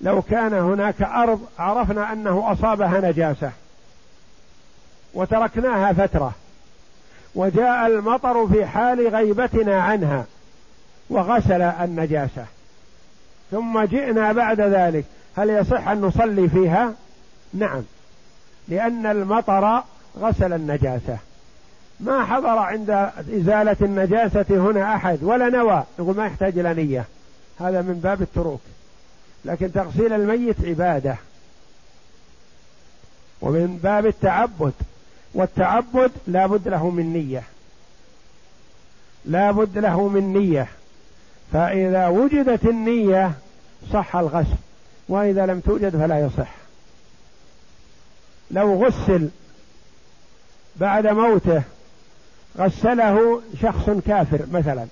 لو 0.00 0.22
كان 0.22 0.54
هناك 0.54 1.02
أرض 1.02 1.40
عرفنا 1.58 2.12
أنه 2.12 2.52
أصابها 2.52 3.00
نجاسة 3.00 3.50
وتركناها 5.14 5.92
فترة 5.92 6.32
وجاء 7.34 7.86
المطر 7.86 8.46
في 8.46 8.66
حال 8.66 9.08
غيبتنا 9.08 9.82
عنها 9.82 10.24
وغسل 11.10 11.62
النجاسة. 11.62 12.44
ثم 13.50 13.84
جئنا 13.84 14.32
بعد 14.32 14.60
ذلك 14.60 15.04
هل 15.36 15.50
يصح 15.50 15.88
أن 15.88 16.00
نصلي 16.00 16.48
فيها؟ 16.48 16.94
نعم 17.54 17.82
لأن 18.68 19.06
المطر 19.06 19.82
غسل 20.18 20.52
النجاسة. 20.52 21.18
ما 22.00 22.24
حضر 22.24 22.58
عند 22.58 22.90
إزالة 23.34 23.76
النجاسة 23.82 24.46
هنا 24.50 24.94
أحد 24.94 25.18
ولا 25.22 25.48
نوى. 25.48 25.84
يقول 25.98 26.16
ما 26.16 26.26
يحتاج 26.26 26.58
إلى 26.58 26.74
نية. 26.74 27.04
هذا 27.60 27.82
من 27.82 28.00
باب 28.02 28.22
التروك. 28.22 28.60
لكن 29.44 29.72
تغسيل 29.72 30.12
الميت 30.12 30.56
عبادة. 30.64 31.16
ومن 33.40 33.76
باب 33.82 34.06
التعبد. 34.06 34.72
والتعبد 35.34 36.10
لا 36.26 36.46
بد 36.46 36.68
له 36.68 36.90
من 36.90 37.12
نية. 37.12 37.42
لا 39.24 39.50
بد 39.50 39.78
له 39.78 40.08
من 40.08 40.32
نية. 40.32 40.68
فإذا 41.52 42.08
وجدت 42.08 42.64
النية 42.64 43.32
صح 43.92 44.16
الغسل. 44.16 44.56
وإذا 45.08 45.46
لم 45.46 45.60
توجد 45.60 45.96
فلا 45.96 46.20
يصح. 46.20 46.54
لو 48.50 48.84
غسل 48.84 49.28
بعد 50.76 51.06
موته 51.06 51.62
غسله 52.60 53.40
شخص 53.62 53.90
كافر 54.06 54.40
مثلا. 54.52 54.86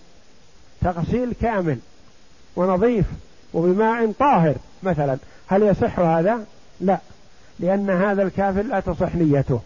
تغسيل 0.81 1.33
كامل 1.41 1.79
ونظيف 2.57 3.07
وبماء 3.55 4.13
طاهر 4.19 4.55
مثلا. 4.83 5.17
هل 5.47 5.63
يصح 5.63 5.99
هذا؟ 5.99 6.45
لا. 6.81 6.99
لأن 7.61 7.91
هذا 7.91 8.23
الكافر 8.23 8.63
لا 8.63 8.81
تصح 8.81 9.15
نيته. 9.15 9.61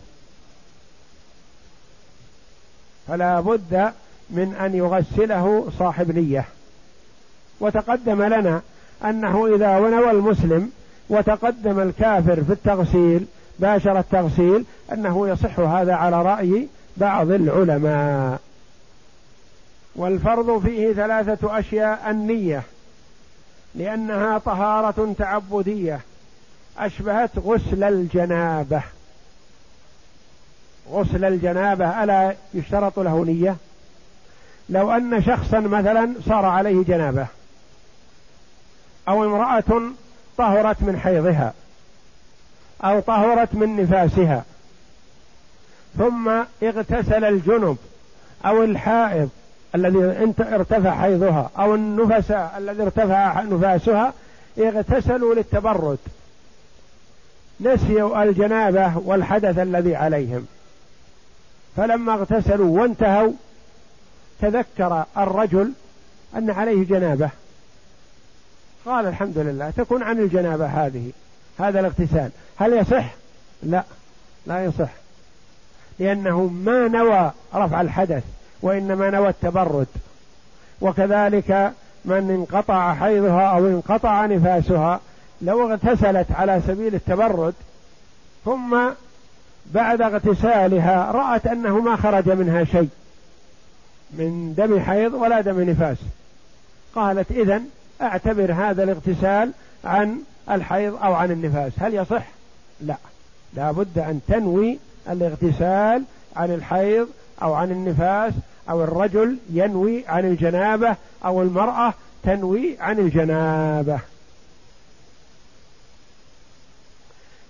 فلا 3.09 3.41
بد 3.41 3.93
من 4.31 4.55
أن 4.55 4.75
يغسله 4.75 5.71
صاحب 5.79 6.19
نية. 6.19 6.45
وتقدم 7.61 8.23
لنا 8.23 8.63
أنه 9.05 9.55
إذا 9.55 9.77
ونوى 9.79 10.11
المسلم 10.11 10.71
وتقدم 11.09 11.81
الكافر 11.81 12.45
في 12.45 12.53
التغسيل 12.53 13.27
باشر 13.59 13.99
التغسيل 13.99 14.65
أنه 14.93 15.29
يصح 15.29 15.61
هذا 15.61 15.95
على 15.95 16.23
رأي 16.23 16.69
بعض 16.97 17.31
العلماء. 17.31 18.41
والفرض 19.97 20.63
فيه 20.63 20.93
ثلاثة 20.93 21.59
أشياء 21.59 22.11
النية 22.11 22.63
لأنها 23.75 24.39
طهارة 24.39 25.15
تعبدية 25.19 26.01
أشبهت 26.79 27.39
غسل 27.39 27.85
الجنابة. 27.85 28.83
غسل 30.91 31.25
الجنابة 31.25 32.05
ألا 32.05 32.35
يشترط 32.55 32.99
له 32.99 33.25
نية؟ 33.25 33.57
لو 34.69 34.91
أن 34.91 35.23
شخصا 35.23 35.61
مثلا 35.61 36.15
صار 36.27 36.45
عليه 36.45 36.85
جنابة 36.85 37.27
أو 39.09 39.25
امرأة 39.25 39.83
طهرت 40.39 40.83
من 40.83 40.99
حيضها 40.99 41.53
أو 42.85 43.01
طهرت 43.01 43.55
من 43.55 43.83
نفاسها 43.83 44.45
ثم 45.99 46.31
اغتسل 46.63 47.25
الجنب 47.25 47.77
أو 48.45 48.65
الحائض 48.65 49.29
الذي 49.75 49.99
ارتفع 50.41 51.01
حيضها 51.01 51.51
أو 51.59 51.75
النفساء 51.75 52.55
الذي 52.59 52.83
ارتفع 52.83 53.43
نفاسها 53.43 54.13
اغتسلوا 54.59 55.35
للتبرد. 55.35 55.99
نسيوا 57.61 58.23
الجنابة 58.23 58.99
والحدث 58.99 59.59
الذي 59.59 59.97
عليهم. 59.97 60.47
فلما 61.77 62.15
اغتسلوا 62.15 62.81
وانتهوا 62.81 63.33
تذكر 64.41 65.05
الرجل 65.17 65.73
أن 66.37 66.51
عليه 66.51 66.87
جنابة. 66.87 67.31
قال 68.87 69.07
الحمد 69.07 69.39
لله 69.39 69.71
تكون 69.71 70.03
عن 70.03 70.19
الجنابة 70.19 70.67
هذه 70.67 71.13
هذا 71.59 71.81
الاغتسال. 71.81 72.31
هل 72.57 72.73
يصح؟ 72.73 73.15
لا 73.63 73.85
لا 74.47 74.65
يصح. 74.65 75.02
لأنه 76.03 76.47
ما 76.47 76.89
نوى 76.89 77.31
رفع 77.55 77.81
الحدث 77.81 78.25
وإنما 78.63 79.11
نوى 79.11 79.29
التبرد. 79.29 79.87
وكذلك 80.81 81.73
من 82.05 82.31
انقطع 82.31 82.95
حيضها 82.95 83.43
أو 83.43 83.67
انقطع 83.67 84.27
نفاسها 84.27 85.01
لو 85.43 85.71
اغتسلت 85.71 86.33
على 86.33 86.63
سبيل 86.67 86.95
التبرد 86.95 87.55
ثم 88.45 88.79
بعد 89.67 90.03
اغتسالها 90.03 91.13
رأت 91.13 91.47
أنه 91.47 91.81
ما 91.81 91.97
خرج 91.97 92.31
منها 92.31 92.65
شيء 92.65 92.89
من 94.11 94.55
دم 94.57 94.81
حيض 94.81 95.15
ولا 95.15 95.41
دم 95.41 95.61
نفاس. 95.71 95.97
قالت 96.95 97.31
إذن 97.31 97.65
أعتبر 98.03 98.53
هذا 98.53 98.83
الاغتسال 98.83 99.53
عن 99.85 100.19
الحيض 100.51 100.95
أو 101.05 101.15
عن 101.15 101.31
النفاس 101.31 101.73
هل 101.79 101.95
يصح؟ 101.95 102.27
لا. 102.81 102.97
لا 103.55 103.73
بد 103.73 103.99
أن 103.99 104.21
تنوي 104.29 104.79
الاغتسال 105.11 106.05
عن 106.37 106.55
الحيض 106.55 107.09
أو 107.43 107.55
عن 107.55 107.71
النفاس 107.71 108.33
أو 108.71 108.85
الرجل 108.85 109.37
ينوي 109.51 110.05
عن 110.09 110.25
الجنابة 110.25 110.97
أو 111.25 111.43
المرأة 111.43 111.95
تنوي 112.23 112.77
عن 112.81 112.99
الجنابة. 112.99 113.99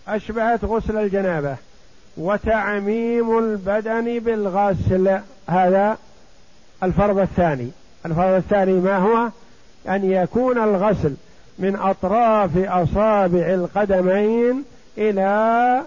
أشبهت 0.08 0.64
غسل 0.64 0.96
الجنابة 0.96 1.56
وتعميم 2.16 3.38
البدن 3.38 4.18
بالغسل. 4.18 5.20
هذا 5.48 5.98
الفرض 6.82 7.18
الثاني. 7.18 7.70
الفرض 8.06 8.34
الثاني 8.34 8.72
ما 8.72 8.96
هو؟ 8.96 9.28
أن 9.88 10.10
يكون 10.10 10.58
الغسل 10.58 11.14
من 11.58 11.76
أطراف 11.76 12.50
أصابع 12.56 13.46
القدمين 13.54 14.64
إلى 14.98 15.82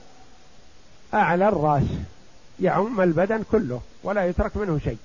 أعلى 1.13 1.47
الرأس 1.47 1.87
يعم 2.59 3.01
البدن 3.01 3.43
كله 3.51 3.81
ولا 4.03 4.25
يترك 4.25 4.57
منه 4.57 4.79
شيء. 4.83 4.97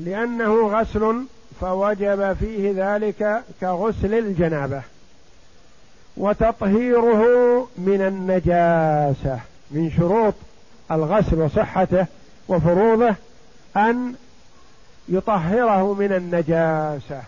لأنه 0.00 0.68
غسل 0.68 1.24
فوجب 1.60 2.36
فيه 2.40 2.72
ذلك 2.76 3.44
كغسل 3.60 4.14
الجنابة. 4.14 4.82
وتطهيره 6.16 7.22
من 7.78 8.00
النجاسة 8.02 9.40
من 9.70 9.90
شروط 9.96 10.34
الغسل 10.90 11.38
وصحته 11.38 12.06
وفروضه 12.48 13.14
أن 13.76 14.14
يطهره 15.08 15.94
من 15.94 16.12
النجاسة. 16.12 17.22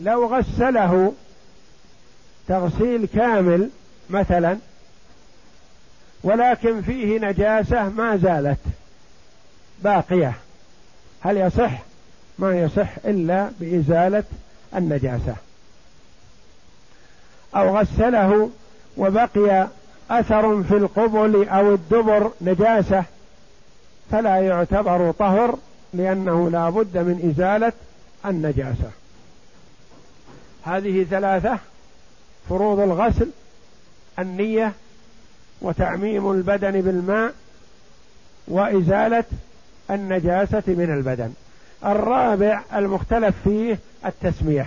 لو 0.00 0.26
غسله 0.26 1.12
تغسيل 2.48 3.06
كامل 3.06 3.70
مثلا 4.10 4.58
ولكن 6.24 6.82
فيه 6.82 7.18
نجاسة 7.18 7.88
ما 7.88 8.16
زالت 8.16 8.58
باقية. 9.82 10.32
هل 11.20 11.36
يصح؟ 11.36 11.82
ما 12.38 12.60
يصح 12.60 12.88
إلا 13.04 13.50
بإزالة 13.60 14.24
النجاسة. 14.76 15.34
أو 17.56 17.78
غسله 17.78 18.50
وبقي 18.96 19.68
أثر 20.10 20.62
في 20.62 20.76
القبل 20.76 21.48
أو 21.48 21.74
الدبر 21.74 22.32
نجاسة 22.40 23.04
فلا 24.10 24.36
يعتبر 24.36 25.10
طهر 25.10 25.58
لأنه 25.94 26.50
لا 26.50 26.70
بد 26.70 26.98
من 26.98 27.30
إزالة 27.30 27.72
النجاسة. 28.26 28.90
هذه 30.62 31.04
ثلاثة 31.10 31.58
فروض 32.48 32.80
الغسل 32.80 33.30
النية 34.18 34.72
وتعميم 35.60 36.32
البدن 36.32 36.80
بالماء 36.80 37.32
وإزالة 38.48 39.24
النجاسة 39.90 40.62
من 40.66 40.94
البدن. 40.94 41.32
الرابع 41.84 42.60
المختلف 42.74 43.34
فيه 43.44 43.78
التسمية 44.06 44.66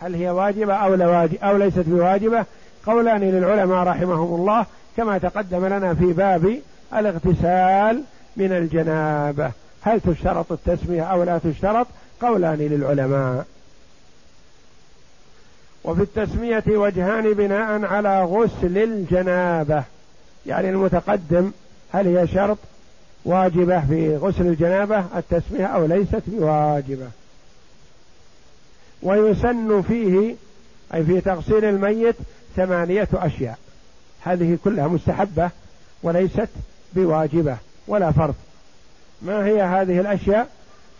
هل 0.00 0.14
هي 0.14 0.30
واجبة 0.30 0.74
أو, 0.74 0.94
لا 0.94 1.08
واجب 1.08 1.34
أو 1.42 1.56
ليست 1.56 1.84
بواجبة؟ 1.86 2.44
قولان 2.86 3.20
للعلماء 3.20 3.84
رحمهم 3.86 4.40
الله 4.40 4.66
كما 4.96 5.18
تقدم 5.18 5.66
لنا 5.66 5.94
في 5.94 6.12
باب 6.12 6.58
الاغتسال 6.94 8.02
من 8.36 8.52
الجنابة. 8.52 9.50
هل 9.82 10.00
تشترط 10.00 10.52
التسمية 10.52 11.02
أو 11.02 11.22
لا 11.22 11.38
تشترط؟ 11.38 11.86
قولان 12.20 12.58
للعلماء. 12.58 13.46
وفي 15.84 16.02
التسمية 16.02 16.64
وجهان 16.68 17.32
بناء 17.32 17.84
على 17.84 18.24
غسل 18.24 18.78
الجنابة. 18.78 19.84
يعني 20.46 20.70
المتقدم 20.70 21.50
هل 21.92 22.16
هي 22.16 22.26
شرط 22.26 22.58
واجبة 23.24 23.80
في 23.80 24.16
غسل 24.16 24.46
الجنابة؟ 24.46 25.04
التسمية 25.16 25.66
أو 25.66 25.86
ليست 25.86 26.22
بواجبة. 26.26 27.08
ويسن 29.02 29.82
فيه 29.82 30.34
أي 30.94 31.04
في 31.04 31.20
تغسيل 31.20 31.64
الميت 31.64 32.16
ثمانية 32.56 33.08
أشياء. 33.14 33.58
هذه 34.22 34.58
كلها 34.64 34.88
مستحبة 34.88 35.50
وليست 36.02 36.48
بواجبة 36.92 37.56
ولا 37.88 38.10
فرض. 38.12 38.34
ما 39.22 39.46
هي 39.46 39.62
هذه 39.62 40.00
الأشياء؟ 40.00 40.48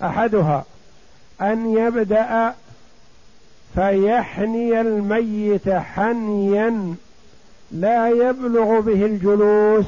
أحدها 0.03 0.65
أن 1.41 1.79
يبدأ 1.79 2.55
فيحني 3.75 4.81
الميت 4.81 5.69
حنيا 5.69 6.95
لا 7.73 8.09
يبلغ 8.09 8.81
به 8.81 9.07
الجلوس 9.07 9.87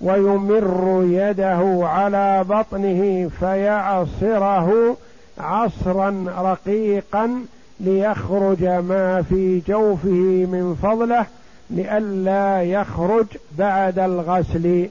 ويمر 0.00 1.04
يده 1.10 1.80
على 1.88 2.44
بطنه 2.48 3.30
فيعصره 3.40 4.96
عصرا 5.38 6.24
رقيقا 6.38 7.44
ليخرج 7.80 8.64
ما 8.64 9.22
في 9.22 9.62
جوفه 9.68 10.46
من 10.46 10.78
فضله 10.82 11.26
لئلا 11.70 12.62
يخرج 12.62 13.26
بعد 13.58 13.98
الغسل 13.98 14.88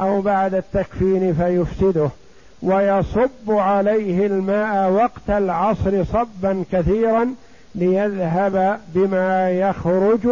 أو 0.00 0.20
بعد 0.20 0.54
التكفين 0.54 1.34
فيفسده 1.34 2.08
ويصب 2.62 3.50
عليه 3.50 4.26
الماء 4.26 4.90
وقت 4.90 5.30
العصر 5.30 6.04
صبا 6.04 6.64
كثيرا 6.72 7.34
ليذهب 7.78 8.80
بما 8.94 9.50
يخرج 9.50 10.28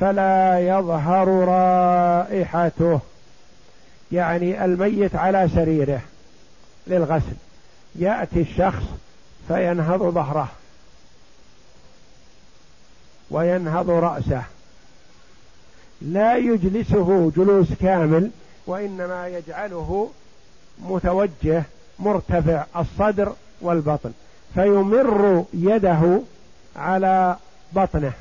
فلا 0.00 0.60
يظهر 0.60 1.28
رائحته. 1.28 3.00
يعني 4.12 4.64
الميت 4.64 5.16
على 5.16 5.48
سريره 5.54 6.00
للغسل. 6.86 7.34
يأتي 7.94 8.40
الشخص 8.40 8.84
فينهض 9.48 10.02
ظهره 10.02 10.48
وينهض 13.30 13.90
رأسه. 13.90 14.42
لا 16.02 16.36
يجلسه 16.36 17.32
جلوس 17.36 17.68
كامل 17.80 18.30
وإنما 18.66 19.28
يجعله 19.28 20.10
متوجه 20.78 21.62
مرتفع 21.98 22.64
الصدر 22.76 23.32
والبطن. 23.60 24.12
فيمر 24.54 25.44
يده 25.54 26.20
على 26.76 27.36
بطنه 27.72 28.12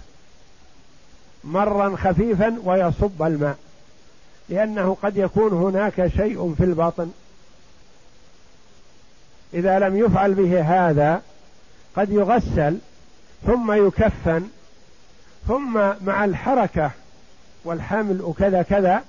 مرا 1.43 1.95
خفيفا 1.95 2.59
ويصب 2.63 3.23
الماء 3.23 3.57
لأنه 4.49 4.97
قد 5.03 5.17
يكون 5.17 5.53
هناك 5.53 6.07
شيء 6.07 6.55
في 6.57 6.63
البطن. 6.63 7.11
إذا 9.53 9.79
لم 9.79 9.97
يفعل 9.97 10.33
به 10.33 10.61
هذا 10.61 11.21
قد 11.95 12.09
يغسل 12.09 12.77
ثم 13.45 13.87
يكفن 13.87 14.47
ثم 15.47 15.73
مع 16.01 16.25
الحركة 16.25 16.91
والحمل 17.63 18.21
وكذا 18.21 18.61
كذا 18.61 19.03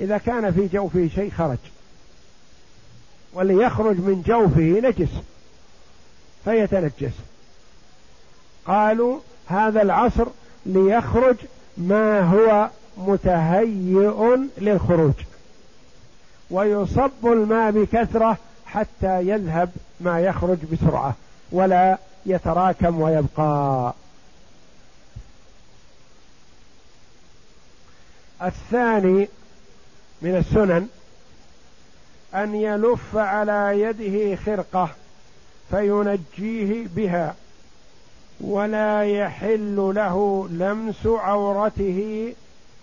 إذا 0.00 0.18
كان 0.18 0.52
في 0.52 0.66
جوفه 0.66 1.08
شيء 1.14 1.30
خرج. 1.30 1.58
وليخرج 3.32 3.96
من 3.96 4.22
جوفه 4.26 4.88
نجس 4.88 5.10
فيتنجس. 6.44 7.14
قالوا 8.66 9.20
هذا 9.46 9.82
العصر 9.82 10.26
ليخرج 10.66 11.36
ما 11.76 12.20
هو 12.20 12.68
متهيئ 12.96 14.36
للخروج. 14.58 15.12
ويصب 16.50 17.26
الماء 17.26 17.70
بكثرة 17.70 18.38
حتى 18.66 19.20
يذهب 19.20 19.70
ما 20.00 20.20
يخرج 20.20 20.58
بسرعة 20.72 21.14
ولا 21.52 21.98
يتراكم 22.26 23.00
ويبقى. 23.00 23.94
الثاني 28.42 29.28
من 30.22 30.36
السنن 30.36 30.88
أن 32.34 32.54
يلف 32.54 33.16
على 33.16 33.80
يده 33.80 34.36
خرقة 34.36 34.90
فينجيه 35.70 36.86
بها. 36.96 37.34
ولا 38.40 39.02
يحل 39.02 39.76
له 39.76 40.48
لمس 40.50 41.06
عورته 41.06 42.32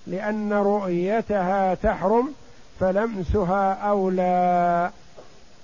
لأن 0.08 0.54
رؤيتها 0.54 1.74
تحرم 1.74 2.34
فلمسها 2.80 3.74
أولى. 3.74 4.92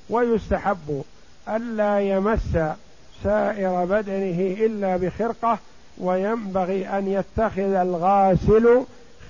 ويستحب 0.10 1.03
ألا 1.49 1.99
يمس 1.99 2.58
سائر 3.23 3.86
بدنه 3.86 4.65
إلا 4.65 4.97
بخرقة 4.97 5.58
وينبغي 5.97 6.88
أن 6.88 7.08
يتخذ 7.08 7.73
الغاسل 7.73 8.84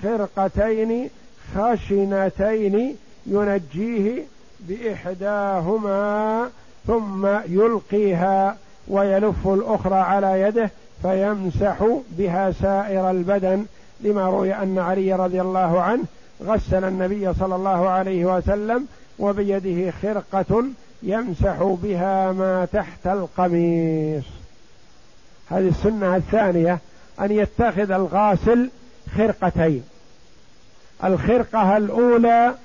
خرقتين 0.03 1.09
خشنتين 1.55 2.97
ينجيه 3.25 4.23
بإحداهما 4.59 6.49
ثم 6.87 7.27
يلقيها. 7.47 8.57
ويلف 8.87 9.47
الأخرى 9.47 9.95
على 9.95 10.41
يده 10.41 10.71
فيمسح 11.01 11.87
بها 12.17 12.51
سائر 12.51 13.11
البدن 13.11 13.65
لما 14.01 14.25
روي 14.25 14.53
أن 14.53 14.79
علي 14.79 15.13
رضي 15.13 15.41
الله 15.41 15.81
عنه 15.81 16.03
غسل 16.43 16.83
النبي 16.83 17.33
صلى 17.33 17.55
الله 17.55 17.89
عليه 17.89 18.25
وسلم 18.25 18.87
وبيده 19.19 19.91
خرقة 20.01 20.63
يمسح 21.03 21.77
بها 21.83 22.31
ما 22.31 22.67
تحت 22.73 23.07
القميص. 23.07 24.23
هذه 25.49 25.67
السنة 25.67 26.15
الثانية 26.15 26.79
أن 27.19 27.31
يتخذ 27.31 27.91
الغاسل 27.91 28.69
خرقتين. 29.17 29.83
الخرقة 31.03 31.77
الأولى 31.77 32.55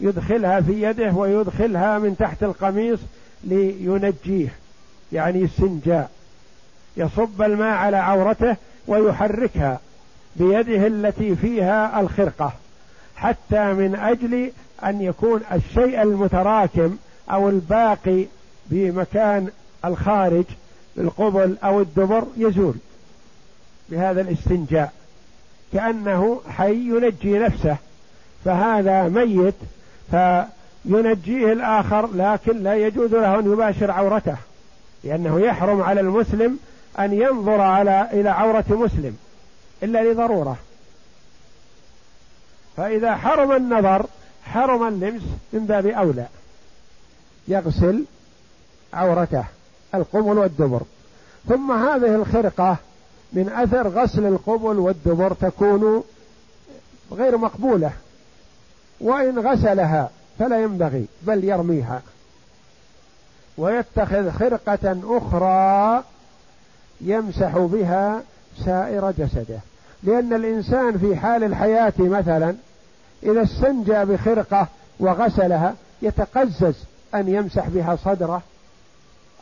يدخلها 0.00 0.60
في 0.60 0.82
يده 0.82 1.12
ويدخلها 1.12 1.98
من 1.98 2.16
تحت 2.16 2.42
القميص 2.42 2.98
لينجيه. 3.44 4.52
يعني 5.12 5.44
استنجاء 5.44 6.10
يصب 6.96 7.42
الماء 7.42 7.72
على 7.72 7.96
عورته 7.96 8.56
ويحركها 8.86 9.80
بيده 10.36 10.86
التي 10.86 11.36
فيها 11.36 12.00
الخرقة 12.00 12.52
حتى 13.16 13.72
من 13.72 13.94
أجل 13.94 14.52
أن 14.84 15.00
يكون 15.00 15.40
الشيء 15.52 16.02
المتراكم 16.02 16.96
أو 17.30 17.48
الباقي 17.48 18.24
بمكان 18.66 19.48
الخارج 19.84 20.44
القبل 20.98 21.56
أو 21.64 21.80
الدبر 21.80 22.24
يزول 22.36 22.74
بهذا 23.88 24.20
الاستنجاء. 24.20 24.92
كأنه 25.72 26.40
حي 26.48 26.74
ينجي 26.74 27.38
نفسه 27.38 27.76
فهذا 28.44 29.08
ميت 29.08 29.54
فينجيه 30.10 31.52
الآخر 31.52 32.08
لكن 32.14 32.62
لا 32.62 32.74
يجوز 32.74 33.14
له 33.14 33.38
أن 33.38 33.52
يباشر 33.52 33.90
عورته. 33.90 34.36
لأنه 35.04 35.40
يحرم 35.40 35.82
على 35.82 36.00
المسلم 36.00 36.58
أن 36.98 37.12
ينظر 37.12 37.60
على 37.60 38.08
إلى 38.12 38.28
عورة 38.28 38.64
مسلم 38.70 39.16
إلا 39.82 40.12
لضرورة. 40.12 40.56
فإذا 42.76 43.16
حرم 43.16 43.52
النظر 43.52 44.06
حرم 44.44 44.88
اللمس 44.88 45.22
من 45.52 45.66
باب 45.66 45.86
أولى. 45.86 46.26
يغسل 47.48 48.04
عورته 48.92 49.44
القبل 49.94 50.38
والدبر. 50.38 50.82
ثم 51.48 51.72
هذه 51.72 52.14
الخرقة 52.14 52.76
من 53.32 53.48
أثر 53.48 53.88
غسل 53.88 54.26
القبل 54.26 54.78
والدبر 54.78 55.32
تكون 55.32 56.04
غير 57.12 57.36
مقبولة. 57.36 57.92
وإن 59.00 59.38
غسلها 59.38 60.10
فلا 60.38 60.62
ينبغي 60.62 61.06
بل 61.22 61.44
يرميها. 61.44 62.02
ويتخذ 63.60 64.30
خرقة 64.30 64.96
أخرى 65.04 66.04
يمسح 67.00 67.58
بها 67.58 68.22
سائر 68.64 69.10
جسده. 69.10 69.58
لأن 70.02 70.32
الإنسان 70.32 70.98
في 70.98 71.16
حال 71.16 71.44
الحياة 71.44 71.92
مثلا 71.98 72.54
إذا 73.22 73.42
استنجى 73.42 74.04
بخرقة 74.04 74.66
وغسلها 75.00 75.74
يتقزز 76.02 76.74
أن 77.14 77.28
يمسح 77.28 77.68
بها 77.68 77.96
صدره 78.04 78.42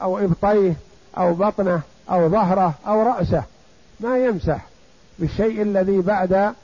أو 0.02 0.18
إبطيه 0.18 0.74
أو 1.18 1.35
بطنه 1.35 1.81
أو 2.11 2.28
ظهره 2.28 2.74
أو 2.87 3.02
رأسه. 3.02 3.42
ما 4.00 4.18
يمسح 4.18 4.66
بالشيء 5.18 5.62
الذي 5.62 6.00
بعد 6.00 6.54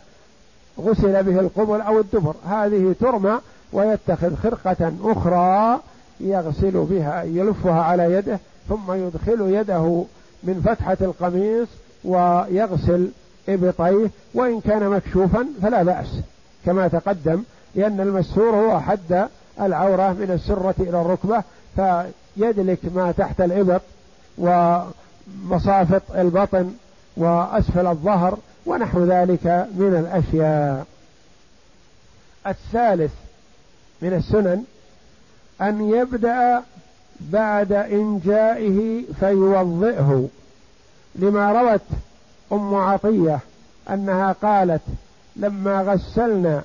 غسل 0.80 1.22
به 1.22 1.40
القبل 1.40 1.80
أو 1.80 2.00
الدبر. 2.00 2.34
هذه 2.48 2.94
ترمى 3.00 3.38
ويتخذ 3.72 4.36
خرقة 4.36 4.92
أخرى 5.02 5.80
يغسل 6.20 6.84
بها 6.90 7.22
يلفها 7.22 7.82
على 7.82 8.12
يده 8.12 8.38
ثم 8.68 8.92
يدخل 8.92 9.40
يده 9.40 10.04
من 10.42 10.62
فتحة 10.64 10.96
القميص 11.00 11.68
ويغسل 12.04 13.08
إبطيه 13.48 14.10
وإن 14.34 14.60
كان 14.60 14.88
مكشوفا 14.88 15.46
فلا 15.62 15.82
بأس. 15.82 16.06
كما 16.66 16.88
تقدم 16.88 17.42
لأن 17.74 18.00
المسور 18.00 18.54
هو 18.54 18.80
حد 18.80 19.28
العورة 19.60 20.12
من 20.12 20.30
السرة 20.30 20.74
إلى 20.80 21.00
الركبة 21.00 21.42
فيدلك 21.76 22.78
ما 22.94 23.12
تحت 23.12 23.40
الإبط 23.40 23.80
ومصافط 24.38 26.02
البطن 26.14 26.72
وأسفل 27.16 27.86
الظهر 27.86 28.38
ونحو 28.66 29.04
ذلك 29.04 29.46
من 29.76 30.06
الأشياء. 30.06 30.86
الثالث 32.46 33.12
من 34.02 34.12
السنن 34.12 34.64
أن 35.62 35.90
يبدأ 35.90 36.62
بعد 37.20 37.72
إنجائه 37.72 39.02
فيوضئه 39.20 40.28
لما 41.14 41.52
روت 41.52 41.80
أم 42.52 42.74
عطية 42.74 43.38
أنها 43.90 44.32
قالت 44.42 44.82
لما 45.36 45.82
غسلنا 45.82 46.62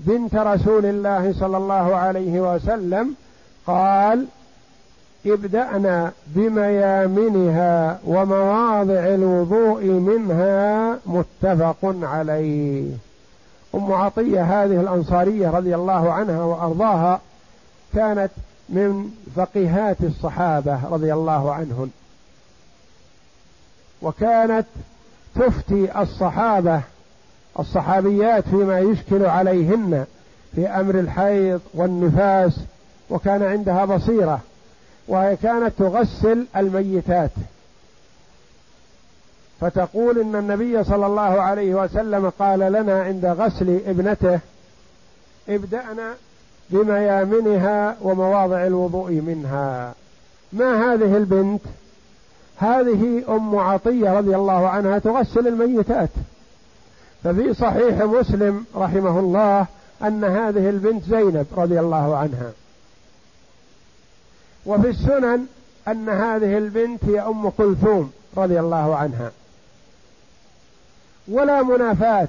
بنت 0.00 0.34
رسول 0.34 0.86
الله 0.86 1.34
صلى 1.40 1.56
الله 1.56 1.96
عليه 1.96 2.54
وسلم 2.54 3.14
قال 3.66 4.26
ابدأنا 5.26 6.12
بميامنها 6.26 7.98
ومواضع 8.06 9.04
الوضوء 9.14 9.84
منها 9.84 10.98
متفق 11.06 11.96
عليه. 12.02 12.90
أم 13.74 13.92
عطية 13.92 14.42
هذه 14.42 14.80
الأنصارية 14.80 15.50
رضي 15.50 15.74
الله 15.74 16.12
عنها 16.12 16.44
وأرضاها 16.44 17.20
كانت 17.94 18.30
من 18.68 19.10
فقيهات 19.36 19.96
الصحابة 20.00 20.88
رضي 20.88 21.12
الله 21.12 21.52
عنهن 21.54 21.90
وكانت 24.02 24.66
تفتي 25.34 26.02
الصحابة 26.02 26.80
الصحابيات 27.58 28.44
فيما 28.48 28.80
يشكل 28.80 29.26
عليهن 29.26 30.06
في 30.54 30.68
أمر 30.68 30.94
الحيض 30.94 31.60
والنفاس 31.74 32.52
وكان 33.10 33.42
عندها 33.42 33.84
بصيرة 33.84 34.40
وهي 35.08 35.36
كانت 35.36 35.72
تغسل 35.78 36.46
الميتات. 36.56 37.30
فتقول 39.60 40.18
إن 40.20 40.36
النبي 40.36 40.84
صلى 40.84 41.06
الله 41.06 41.42
عليه 41.42 41.74
وسلم 41.74 42.32
قال 42.38 42.58
لنا 42.58 43.02
عند 43.02 43.26
غسل 43.26 43.80
ابنته 43.86 44.40
ابدأنا 45.48 46.14
بميامنها 46.70 47.96
ومواضع 48.02 48.66
الوضوء 48.66 49.10
منها. 49.12 49.94
ما 50.52 50.94
هذه 50.94 51.16
البنت؟ 51.16 51.60
هذه 52.56 53.24
أم 53.28 53.56
عطية 53.56 54.12
رضي 54.12 54.36
الله 54.36 54.68
عنها 54.68 54.98
تغسل 54.98 55.48
الميتات. 55.48 56.10
ففي 57.24 57.54
صحيح 57.54 58.02
مسلم 58.02 58.64
رحمه 58.76 59.20
الله 59.20 59.66
أن 60.02 60.24
هذه 60.24 60.70
البنت 60.70 61.04
زينب 61.04 61.46
رضي 61.56 61.80
الله 61.80 62.16
عنها. 62.16 62.52
وفي 64.66 64.88
السنن 64.88 65.46
أن 65.88 66.08
هذه 66.08 66.58
البنت 66.58 67.04
هي 67.04 67.20
أم 67.20 67.48
كلثوم 67.48 68.12
رضي 68.36 68.60
الله 68.60 68.96
عنها. 68.96 69.30
ولا 71.28 71.62
منافاة 71.62 72.28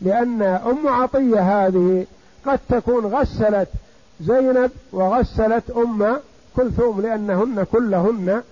لأن 0.00 0.42
أم 0.42 0.88
عطية 0.88 1.66
هذه 1.66 2.06
قد 2.46 2.58
تكون 2.68 3.06
غسلت 3.06 3.68
زينب 4.20 4.70
وغسلت 4.92 5.70
أم 5.70 6.16
كلثوم 6.56 7.00
لأنهن 7.00 7.66
كلهن 7.72 8.42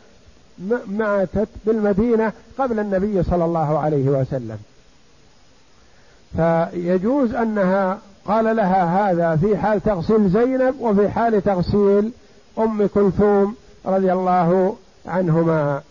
ماتت 0.87 1.49
بالمدينة 1.67 2.33
قبل 2.59 2.81
النبي 2.81 3.23
صلى 3.23 3.45
الله 3.45 3.79
عليه 3.79 4.09
وسلم. 4.09 4.59
فيجوز 6.37 7.35
أنها 7.35 7.99
قال 8.25 8.57
لها 8.57 9.11
هذا 9.11 9.37
في 9.37 9.57
حال 9.57 9.81
تغسيل 9.83 10.29
زينب 10.29 10.75
وفي 10.81 11.09
حال 11.09 11.43
تغسيل 11.43 12.13
أم 12.59 12.87
كلثوم 12.87 13.55
رضي 13.87 14.13
الله 14.13 14.77
عنهما. 15.07 15.83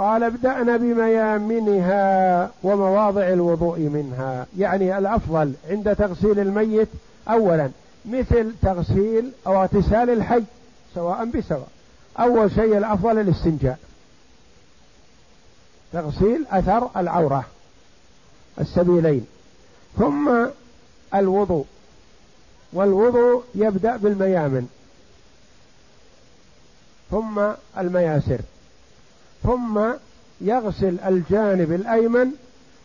قال 0.00 0.22
ابدأنا 0.22 0.76
بميامنها 0.76 2.50
ومواضع 2.62 3.28
الوضوء 3.28 3.78
منها. 3.78 4.46
يعني 4.58 4.98
الأفضل 4.98 5.52
عند 5.70 5.96
تغسيل 5.96 6.40
الميت 6.40 6.88
أولا 7.28 7.70
مثل 8.04 8.54
تغسيل 8.62 9.32
أو 9.46 9.62
اغتسال 9.62 10.10
الحي 10.10 10.42
سواء 10.94 11.24
بسواء. 11.24 11.68
أول 12.20 12.50
شيء 12.50 12.78
الأفضل 12.78 13.18
الاستنجاء. 13.18 13.78
تغسيل 15.92 16.46
أثر 16.50 16.90
العورة 16.96 17.44
السبيلين. 18.60 19.26
ثم 19.98 20.46
الوضوء. 21.14 21.64
والوضوء 22.72 23.44
يبدأ 23.54 23.96
بالميامن. 23.96 24.68
ثم 27.10 27.40
المياسر. 27.78 28.40
ثم 29.42 29.80
يغسل 30.40 31.00
الجانب 31.06 31.72
الأيمن 31.72 32.30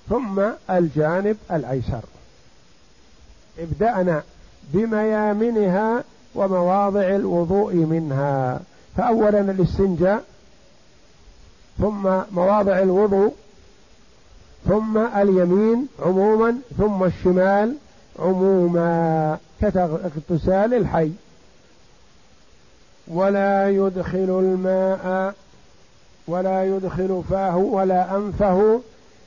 ثم 0.10 0.42
الجانب 0.70 1.38
الأيسر. 1.52 2.02
ابدأنا 3.60 4.24
بميامنها 4.74 6.04
ومواضع 6.36 7.16
الوضوء 7.16 7.74
منها. 7.74 8.60
فأولا 8.98 9.40
الاستنجاء 9.40 10.24
ثم 11.80 12.10
مواضع 12.32 12.80
الوضوء 12.80 13.34
ثم 14.68 14.98
اليمين 14.98 15.88
عموما 16.00 16.56
ثم 16.78 17.04
الشمال 17.04 17.76
عموما 18.20 19.38
كاغتسال 19.62 20.74
الحي. 20.74 21.12
ولا 23.08 23.70
يدخل 23.70 24.40
الماء 24.44 25.36
ولا 26.28 26.66
يدخل 26.66 27.24
فاه 27.30 27.58
ولا 27.58 28.16
أنفه 28.16 28.82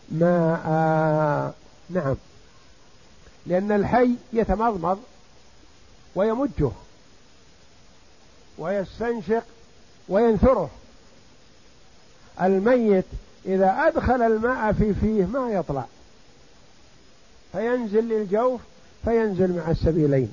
ماء. 0.09 1.55
نعم. 1.91 2.17
لأن 3.47 3.73
الحي 3.73 4.11
يتمضمض 4.33 4.99
ويمجه 6.15 6.71
ويستنشق 8.59 9.45
وينثره. 10.09 10.71
الميت 12.43 13.05
إذا 13.47 13.71
أدخل 13.87 14.23
الماء 14.23 14.73
في 14.73 14.95
فيه 14.95 15.25
ما 15.25 15.51
يطلع. 15.51 15.85
فينزل 17.53 18.09
للجوف 18.09 18.61
فينزل 19.05 19.57
مع 19.57 19.71
السبيلين. 19.71 20.33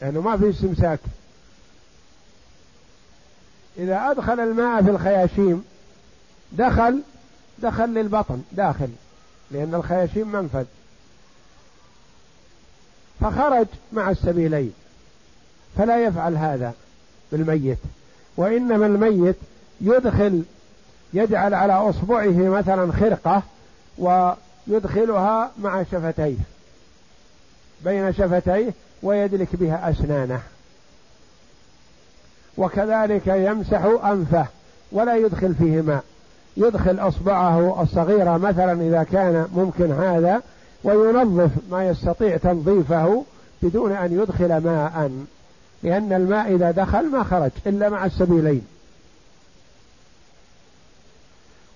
لأنه 0.00 0.14
يعني 0.14 0.18
ما 0.18 0.36
في 0.36 0.50
استمساك. 0.50 0.98
إذا 3.78 4.10
أدخل 4.10 4.40
الماء 4.40 4.82
في 4.82 4.90
الخياشيم 4.90 5.64
دخل 6.52 7.02
دخل 7.58 7.88
للبطن 7.88 8.42
داخل 8.52 8.88
لأن 9.50 9.74
الخياشيم 9.74 10.32
منفذ. 10.32 10.64
فخرج 13.20 13.66
مع 13.92 14.10
السبيلين. 14.10 14.72
فلا 15.78 16.04
يفعل 16.04 16.36
هذا 16.36 16.74
بالميت. 17.32 17.78
وإنما 18.36 18.86
الميت 18.86 19.36
يدخل 19.80 20.42
يجعل 21.14 21.54
على 21.54 21.72
أصبعه 21.72 22.48
مثلا 22.48 22.92
خرقة 22.92 23.42
ويدخلها 23.98 25.50
مع 25.58 25.82
شفتيه 25.82 26.36
بين 27.84 28.12
شفتيه 28.12 28.74
ويدلك 29.02 29.56
بها 29.56 29.90
أسنانه. 29.90 30.42
وكذلك 32.58 33.26
يمسح 33.26 33.84
أنفه 34.04 34.46
ولا 34.92 35.16
يدخل 35.16 35.54
فيه 35.54 35.80
ماء. 35.80 36.04
يدخل 36.56 36.98
أصبعه 36.98 37.82
الصغيره 37.82 38.36
مثلا 38.36 38.72
إذا 38.72 39.02
كان 39.02 39.48
ممكن 39.56 39.92
هذا 39.92 40.42
وينظف 40.84 41.50
ما 41.70 41.88
يستطيع 41.88 42.36
تنظيفه 42.36 43.24
بدون 43.62 43.92
أن 43.92 44.20
يدخل 44.20 44.56
ماء. 44.56 45.10
لأن 45.82 46.12
الماء 46.12 46.54
إذا 46.54 46.70
دخل 46.70 47.10
ما 47.10 47.22
خرج 47.22 47.50
إلا 47.66 47.88
مع 47.88 48.06
السبيلين. 48.06 48.66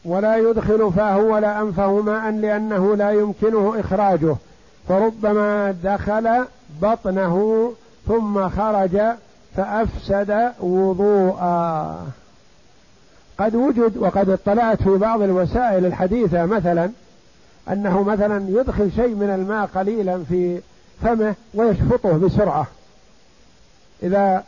ولا 0.04 0.36
يدخل 0.36 0.92
فاه 0.96 1.18
ولا 1.18 1.60
أنفه 1.60 2.00
ماء 2.00 2.30
لأنه 2.30 2.96
لا 2.96 3.10
يمكنه 3.10 3.80
إخراجه. 3.80 4.36
فربما 4.88 5.74
دخل 5.84 6.44
بطنه 6.82 7.72
ثم 8.08 8.48
خرج 8.48 9.00
فأفسد 9.56 10.52
وضوءا. 10.60 12.06
قد 13.38 13.54
وجد 13.54 13.96
وقد 13.96 14.28
اطلعت 14.28 14.82
في 14.82 14.96
بعض 14.96 15.22
الوسائل 15.22 15.86
الحديثة 15.86 16.46
مثلا 16.46 16.90
أنه 17.68 18.02
مثلا 18.02 18.44
يدخل 18.48 18.90
شيء 18.96 19.14
من 19.14 19.30
الماء 19.30 19.66
قليلا 19.66 20.24
في 20.28 20.60
فمه 21.02 21.34
ويشفطه 21.54 22.18
بسرعة. 22.18 22.66
إذا 24.02 24.44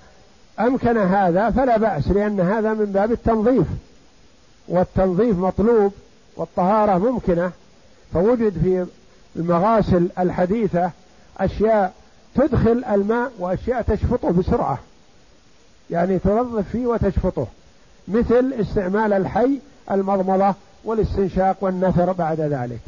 أمكن 0.61 0.99
هذا 0.99 1.51
فلا 1.51 1.77
بأس 1.77 2.09
لأن 2.09 2.41
هذا 2.41 2.75
من 2.75 2.85
باب 2.85 3.13
التنظيف 3.13 3.67
والتنظيف 4.69 5.39
مطلوب 5.39 5.93
والطهارة 6.37 6.99
ممكنة. 6.99 7.53
فوجد 8.15 8.53
في 8.63 8.87
المغاسل 9.37 10.09
الحديثة 10.19 10.91
أشياء 11.39 11.93
تدخل 12.35 12.85
الماء 12.91 13.33
وأشياء 13.39 13.83
تشفطه 13.83 14.31
بسرعة. 14.31 14.79
يعني 15.91 16.19
تنظف 16.19 16.69
فيه 16.73 16.87
وتشفطه 16.87 17.47
مثل 18.09 18.53
استعمال 18.61 19.13
الحي 19.13 19.61
المضمضة 19.91 20.55
والاستنشاق 20.85 21.57
والنثر 21.61 22.13
بعد 22.13 22.41
ذلك. 22.41 22.81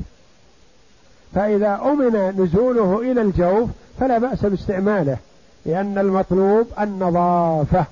فإذا 1.35 1.81
أمن 1.85 2.43
نزوله 2.43 3.13
إلى 3.13 3.23
الجوف 3.23 3.69
فلا 4.01 4.19
بأس 4.19 4.47
باستعماله 4.47 5.17
لأن 5.67 5.99
المطلوب 5.99 6.67
النظافة. 6.81 7.85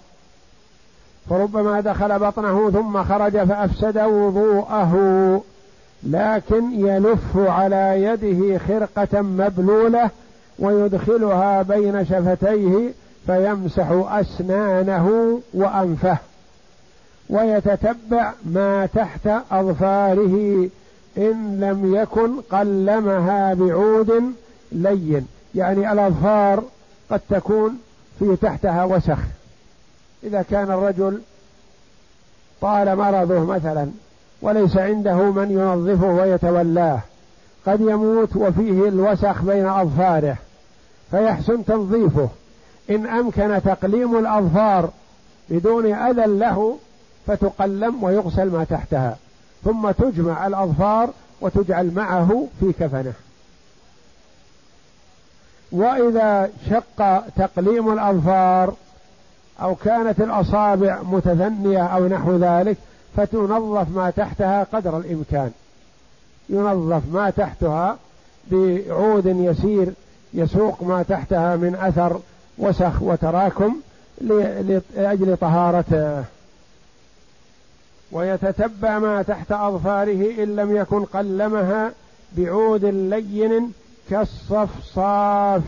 فربما 1.30 1.80
دخل 1.80 2.18
بطنه 2.18 2.70
ثم 2.70 3.04
خرج 3.04 3.38
فأفسد 3.38 3.98
وضوءه 3.98 5.42
لكن 6.02 6.86
يلف 6.86 7.36
على 7.36 8.02
يده 8.02 8.58
خرقة 8.58 9.20
مبلولة 9.22 10.10
ويدخلها 10.58 11.62
بين 11.62 12.04
شفتيه 12.04 12.92
فيمسح 13.28 13.86
أسنانه 13.90 15.40
وأنفه 15.54 16.18
ويتتبع 17.30 18.32
ما 18.44 18.86
تحت 18.86 19.26
أظفاره 19.50 20.68
إن 21.18 21.60
لم 21.60 21.94
يكن 21.94 22.40
قلمها 22.40 23.54
بعود 23.54 24.32
لين. 24.72 25.26
يعني 25.54 25.92
الأظفار 25.92 26.62
قد 27.10 27.20
تكون 27.30 27.78
في 28.18 28.36
تحتها 28.36 28.84
وسخ. 28.84 29.18
إذا 30.24 30.42
كان 30.42 30.70
الرجل 30.70 31.20
طال 32.60 32.96
مرضه 32.96 33.44
مثلا 33.44 33.88
وليس 34.42 34.76
عنده 34.76 35.16
من 35.16 35.50
ينظفه 35.50 36.06
ويتولاه 36.06 37.00
قد 37.66 37.80
يموت 37.80 38.36
وفيه 38.36 38.88
الوسخ 38.88 39.42
بين 39.42 39.66
أظفاره 39.66 40.36
فيحسن 41.10 41.64
تنظيفه. 41.64 42.28
إن 42.90 43.06
أمكن 43.06 43.60
تقليم 43.64 44.18
الأظفار 44.18 44.90
بدون 45.50 45.92
أذى 45.92 46.26
له 46.26 46.78
فتقلم 47.26 48.04
ويغسل 48.04 48.50
ما 48.50 48.64
تحتها 48.64 49.16
ثم 49.64 49.90
تجمع 49.90 50.46
الأظفار 50.46 51.10
وتجعل 51.40 51.94
معه 51.94 52.46
في 52.60 52.72
كفنه. 52.72 53.12
وإذا 55.72 56.50
شق 56.70 57.28
تقليم 57.36 57.92
الأظفار 57.92 58.74
أو 59.62 59.74
كانت 59.74 60.20
الأصابع 60.20 61.02
متثنية 61.02 61.86
أو 61.86 62.06
نحو 62.06 62.36
ذلك 62.36 62.76
فتنظف 63.16 63.96
ما 63.96 64.10
تحتها 64.10 64.66
قدر 64.72 64.98
الإمكان. 64.98 65.50
ينظف 66.48 67.02
ما 67.12 67.30
تحتها 67.30 67.96
بعود 68.50 69.26
يسير 69.26 69.92
يسوق 70.34 70.82
ما 70.82 71.02
تحتها 71.02 71.56
من 71.56 71.74
أثر 71.74 72.20
وسخ 72.58 73.02
وتراكم 73.02 73.76
لأجل 74.20 75.36
طهارة 75.36 76.24
ويتتبع 78.12 78.98
ما 78.98 79.22
تحت 79.22 79.52
أظفاره 79.52 80.42
إن 80.42 80.56
لم 80.56 80.76
يكن 80.76 81.04
قلمها 81.04 81.92
بعود 82.36 82.84
لين 82.84 83.72
كالصفصاف 84.10 85.62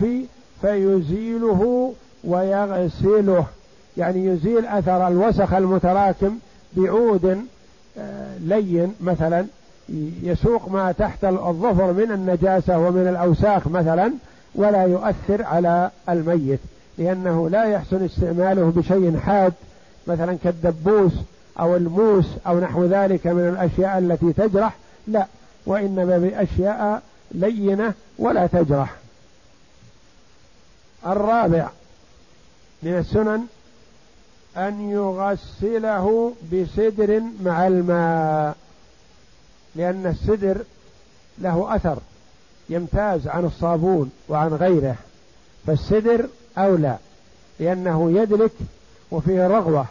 فيزيله 0.63 1.93
ويغسله. 2.25 3.47
يعني 3.97 4.27
يزيل 4.27 4.67
أثر 4.67 5.09
الوسخ 5.09 5.53
المتراكم 5.53 6.39
بعود 6.77 7.45
آه، 7.99 8.39
لين 8.39 8.95
مثلا. 9.01 9.47
يسوق 10.23 10.69
ما 10.69 10.93
تحت 10.93 11.25
الظفر 11.25 11.93
من 11.93 12.13
النجاسة 12.13 12.79
ومن 12.79 13.09
الأوساخ 13.09 13.69
مثلا 13.69 14.13
ولا 14.55 14.83
يؤثر 14.83 15.43
على 15.43 15.91
الميت. 16.09 16.61
لأنه 16.99 17.49
لا 17.49 17.65
يحسن 17.65 18.05
استعماله 18.05 18.73
بشيء 18.77 19.19
حاد 19.19 19.53
مثلا 20.07 20.39
كالدبوس 20.45 21.13
أو 21.61 21.77
الموس 21.77 22.27
أو 22.47 22.61
نحو 22.61 22.85
ذلك 22.85 23.27
من 23.27 23.49
الأشياء 23.49 23.99
التي 23.99 24.33
تجرح. 24.33 24.77
لا 25.07 25.27
وإنما 25.67 26.19
بأشياء 26.19 27.03
لينة 27.31 27.95
ولا 28.19 28.47
تجرح. 28.47 28.95
الرابع 31.07 31.69
من 32.83 32.99
السنن 32.99 33.47
أن 34.57 34.91
يغسله 34.91 36.35
بسدر 36.53 37.23
مع 37.45 37.67
الماء 37.67 38.57
لأن 39.77 40.07
السدر 40.07 40.63
له 41.39 41.77
أثر 41.77 41.99
يمتاز 42.69 43.29
عن 43.29 43.45
الصابون 43.45 44.11
وعن 44.29 44.49
غيره. 44.49 44.97
فالسدر 45.67 46.29
أولى 46.59 46.97
لأنه 47.61 48.13
يدلك 48.13 48.53
وفيه 49.11 49.47
رغوة. 49.47 49.87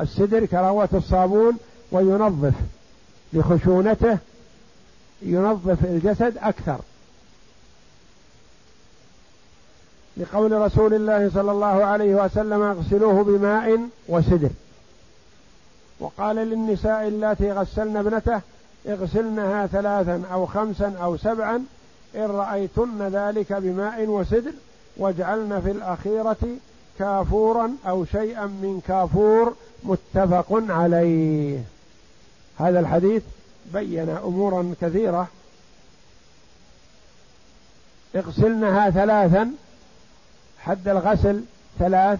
السدر 0.00 0.46
كروة 0.46 0.88
الصابون 0.94 1.56
وينظف 1.92 2.54
لخشونته 3.32 4.18
ينظف 5.22 5.84
الجسد 5.84 6.38
أكثر. 6.38 6.78
لقول 10.16 10.52
رسول 10.52 10.94
الله 10.94 11.30
صلى 11.34 11.50
الله 11.50 11.84
عليه 11.84 12.14
وسلم 12.24 12.62
اغسلوه 12.62 13.24
بماء 13.24 13.80
وسدر. 14.08 14.50
وقال 16.00 16.36
للنساء 16.36 17.08
اللاتي 17.08 17.52
غسلن 17.52 17.96
ابنته 17.96 18.40
اغسلنها 18.88 19.66
ثلاثا 19.66 20.22
أو 20.32 20.46
خمسا 20.46 20.96
أو 21.02 21.16
سبعا 21.16 21.64
إن 22.14 22.26
رأيتن 22.26 23.02
ذلك 23.02 23.52
بماء 23.52 24.06
وسدر. 24.06 24.52
واجعلن 24.98 25.60
في 25.60 25.70
الأخيرة 25.70 26.56
كافورا 26.98 27.70
أو 27.86 28.04
شيئا 28.04 28.46
من 28.46 28.82
كافور 28.88 29.54
متفق 29.84 30.46
عليه. 30.50 31.60
هذا 32.58 32.80
الحديث 32.80 33.22
بين 33.72 34.08
أمورا 34.10 34.74
كثيرة. 34.80 35.28
اغسلنها 38.16 38.90
ثلاثا 38.90 39.50
حد 40.58 40.88
الغسل 40.88 41.42
ثلاث 41.78 42.18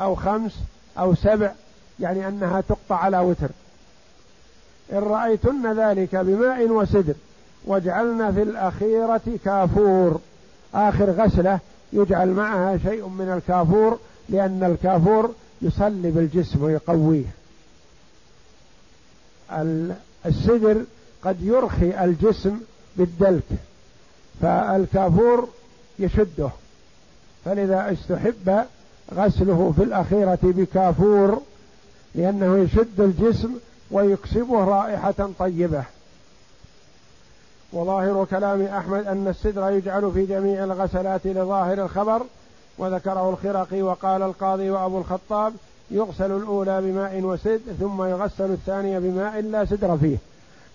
أو 0.00 0.14
خمس 0.14 0.52
أو 0.98 1.14
سبع 1.14 1.52
يعني 2.00 2.28
أنها 2.28 2.60
تقطع 2.60 2.96
على 2.96 3.18
وتر. 3.18 3.50
إن 4.92 4.98
رأيتن 4.98 5.72
ذلك 5.72 6.16
بماء 6.16 6.68
وسدر 6.68 7.14
واجعلن 7.64 8.34
في 8.34 8.42
الأخيرة 8.42 9.38
كافور. 9.44 10.20
آخر 10.74 11.10
غسلة 11.10 11.58
يجعل 11.96 12.28
معها 12.28 12.78
شيء 12.78 13.08
من 13.08 13.32
الكافور 13.32 13.98
لأن 14.28 14.64
الكافور 14.64 15.34
يصلب 15.62 16.18
الجسم 16.18 16.62
ويقويه. 16.62 17.24
السدر 20.26 20.84
قد 21.22 21.42
يرخي 21.42 22.04
الجسم 22.04 22.58
بالدلك 22.96 23.42
فالكافور 24.42 25.48
يشده. 25.98 26.50
فلذا 27.44 27.92
استحب 27.92 28.64
غسله 29.14 29.72
في 29.76 29.82
الأخيرة 29.82 30.38
بكافور 30.42 31.42
لأنه 32.14 32.58
يشد 32.58 33.00
الجسم 33.00 33.50
ويكسبه 33.90 34.64
رائحة 34.64 35.30
طيبة. 35.38 35.84
وظاهر 37.72 38.26
كلام 38.30 38.62
أحمد 38.62 39.06
أن 39.06 39.28
السدر 39.28 39.70
يجعل 39.70 40.12
في 40.12 40.26
جميع 40.26 40.64
الغسلات 40.64 41.26
لظاهر 41.26 41.84
الخبر 41.84 42.22
وذكره 42.78 43.30
الخرقي 43.30 43.82
وقال 43.82 44.22
القاضي 44.22 44.70
وأبو 44.70 44.98
الخطاب 44.98 45.52
يغسل 45.90 46.32
الأولى 46.32 46.80
بماء 46.80 47.20
وسد 47.22 47.60
ثم 47.80 48.02
يغسل 48.02 48.50
الثانية 48.50 48.98
بماء 48.98 49.40
لا 49.40 49.64
سدر 49.64 49.96
فيه. 49.96 50.16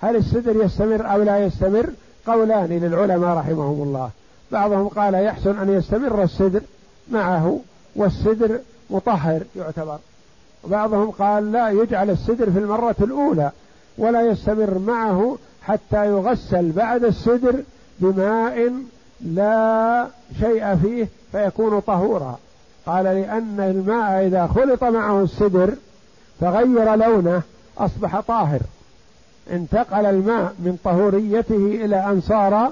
هل 0.02 0.16
السدر 0.16 0.66
يستمر 0.66 1.14
أو 1.14 1.24
لا 1.24 1.46
يستمر؟ 1.46 1.90
قولان 2.28 2.70
للعلماء 2.70 3.38
رحمهم 3.38 3.84
الله. 3.84 4.10
بعضهم 4.52 4.88
قال 4.88 5.14
يحسن 5.14 5.60
أن 5.60 5.70
يستمر 5.70 6.24
السدر 6.24 6.62
معه 7.12 7.60
والسدر 7.96 8.60
مطهر 8.90 9.42
يعتبر. 9.56 9.98
وبعضهم 10.64 11.12
قال 11.12 11.52
لا 11.52 11.70
يجعل 11.70 12.10
السدر 12.10 12.52
في 12.52 12.60
المرة 12.60 12.96
الأولى 13.02 13.52
ولا 13.98 14.22
يستمر 14.22 14.78
معه 14.78 15.38
حتى 15.62 16.06
يغسل 16.06 16.72
بعد 16.72 17.04
السدر 17.04 17.64
بماء 18.00 18.74
لا 19.22 20.08
شيء 20.40 20.76
فيه 20.76 21.08
فيكون 21.32 21.80
طهورا. 21.80 22.40
قال 22.86 23.04
لأن 23.04 23.60
الماء 23.60 24.28
إذا 24.28 24.48
خلط 24.48 24.84
معه 24.84 25.24
السدر 25.24 25.74
فغير 26.40 26.96
لونه 26.96 27.42
أصبح 27.78 28.20
طاهر. 28.20 28.60
انتقل 29.52 30.06
الماء 30.06 30.54
من 30.60 30.78
طهوريته 30.84 31.86
إلى 31.86 32.06
أن 32.06 32.22
صار 32.22 32.72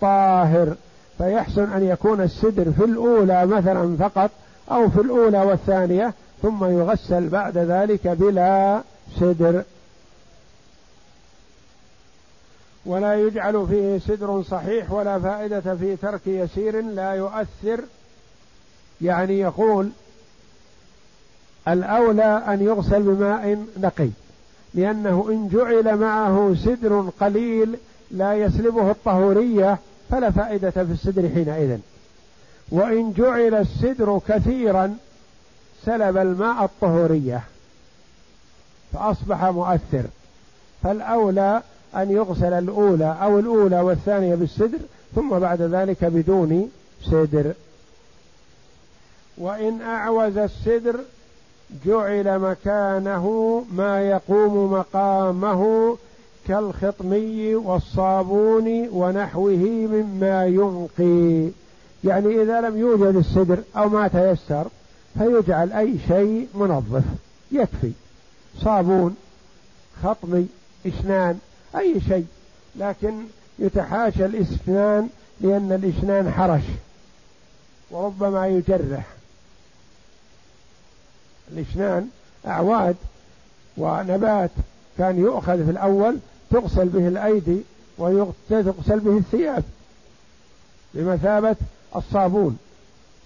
طاهر. 0.00 0.74
فيحسن 1.18 1.72
أن 1.72 1.84
يكون 1.84 2.20
السدر 2.20 2.72
في 2.72 2.84
الأولى 2.84 3.46
مثلا 3.46 3.96
فقط 3.96 4.30
أو 4.70 4.90
في 4.90 5.00
الأولى 5.00 5.38
والثانية 5.38 6.14
ثم 6.42 6.64
يغسل 6.64 7.28
بعد 7.28 7.58
ذلك 7.58 8.08
بلا 8.08 8.80
سدر 9.20 9.62
ولا 12.86 13.14
يجعل 13.14 13.66
فيه 13.70 13.98
سدر 13.98 14.42
صحيح 14.42 14.92
ولا 14.92 15.18
فائدة 15.18 15.60
في 15.60 15.96
ترك 15.96 16.20
يسير 16.26 16.80
لا 16.80 17.12
يؤثر. 17.12 17.80
يعني 19.00 19.38
يقول 19.38 19.90
الأولى 21.68 22.42
أن 22.48 22.62
يغسل 22.62 23.02
بماء 23.02 23.64
نقي 23.76 24.08
لأنه 24.74 25.26
إن 25.28 25.48
جعل 25.48 25.96
معه 25.96 26.54
سدر 26.64 27.10
قليل 27.20 27.76
لا 28.10 28.34
يسلبه 28.34 28.90
الطهورية 28.90 29.78
فلا 30.10 30.30
فائدة 30.30 30.70
في 30.70 30.92
السدر 30.92 31.28
حينئذ. 31.28 31.78
وإن 32.70 33.12
جعل 33.12 33.54
السدر 33.54 34.20
كثيرا 34.28 34.96
سلب 35.84 36.16
الماء 36.16 36.64
الطهورية 36.64 37.42
فأصبح 38.92 39.44
مؤثر. 39.44 40.04
فالأولى 40.82 41.62
أن 41.96 42.10
يغسل 42.10 42.52
الأولى 42.52 43.16
أو 43.22 43.38
الأولى 43.38 43.80
والثانية 43.80 44.34
بالسدر 44.34 44.78
ثم 45.14 45.38
بعد 45.38 45.62
ذلك 45.62 46.04
بدون 46.04 46.70
سدر 47.10 47.52
وإن 49.38 49.82
أعوز 49.82 50.38
السدر 50.38 51.00
جعل 51.86 52.38
مكانه 52.38 53.64
ما 53.72 54.02
يقوم 54.02 54.72
مقامه 54.72 55.96
كالخطمي 56.48 57.54
والصابون 57.54 58.88
ونحوه 58.92 59.88
مما 59.92 60.46
ينقي. 60.46 61.50
يعني 62.04 62.42
إذا 62.42 62.60
لم 62.60 62.78
يوجد 62.78 63.16
السدر 63.16 63.58
أو 63.76 63.88
ما 63.88 64.08
تيسر 64.08 64.66
فيجعل 65.18 65.72
أي 65.72 65.94
شيء 66.08 66.48
منظف 66.54 67.04
يكفي. 67.52 67.92
صابون 68.60 69.16
خطمي 70.02 70.46
إسنان 70.86 71.38
أي 71.78 72.00
شيء. 72.08 72.26
لكن 72.76 73.14
يتحاشى 73.58 74.24
الإسنان 74.24 75.08
لأن 75.40 75.72
الإسنان 75.72 76.30
حرش 76.30 76.62
وربما 77.90 78.46
يجرح. 78.46 79.06
الإسنان 81.52 82.08
أعواد 82.46 82.96
ونبات 83.76 84.50
كان 84.98 85.18
يؤخذ 85.18 85.64
في 85.64 85.70
الأول 85.70 86.18
تغسل 86.50 86.88
به 86.88 87.08
الأيدي 87.08 87.58
وتغسل 87.98 89.00
به 89.00 89.18
الثياب 89.18 89.64
بمثابة 90.94 91.56
الصابون 91.96 92.58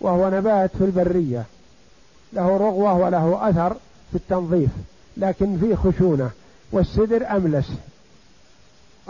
وهو 0.01 0.30
نبات 0.30 0.70
في 0.78 0.84
البرية. 0.84 1.44
له 2.32 2.57
رغوة 2.57 2.94
وله 2.94 3.51
أثر 3.51 3.76
في 4.11 4.16
التنظيف 4.16 4.70
لكن 5.16 5.59
فيه 5.59 5.74
خشونة 5.74 6.30
والسدر 6.72 7.36
أملس. 7.36 7.66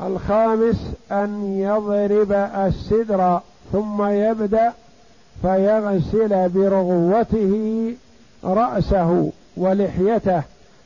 الخامس 0.02 0.76
أن 1.12 1.58
يضرب 1.58 2.32
السدر 2.66 3.40
ثم 3.72 4.06
يبدأ 4.06 4.72
فيغسل 5.42 6.48
برغوته 6.48 7.94
رأسه 8.44 9.30
ولحيته 9.56 10.42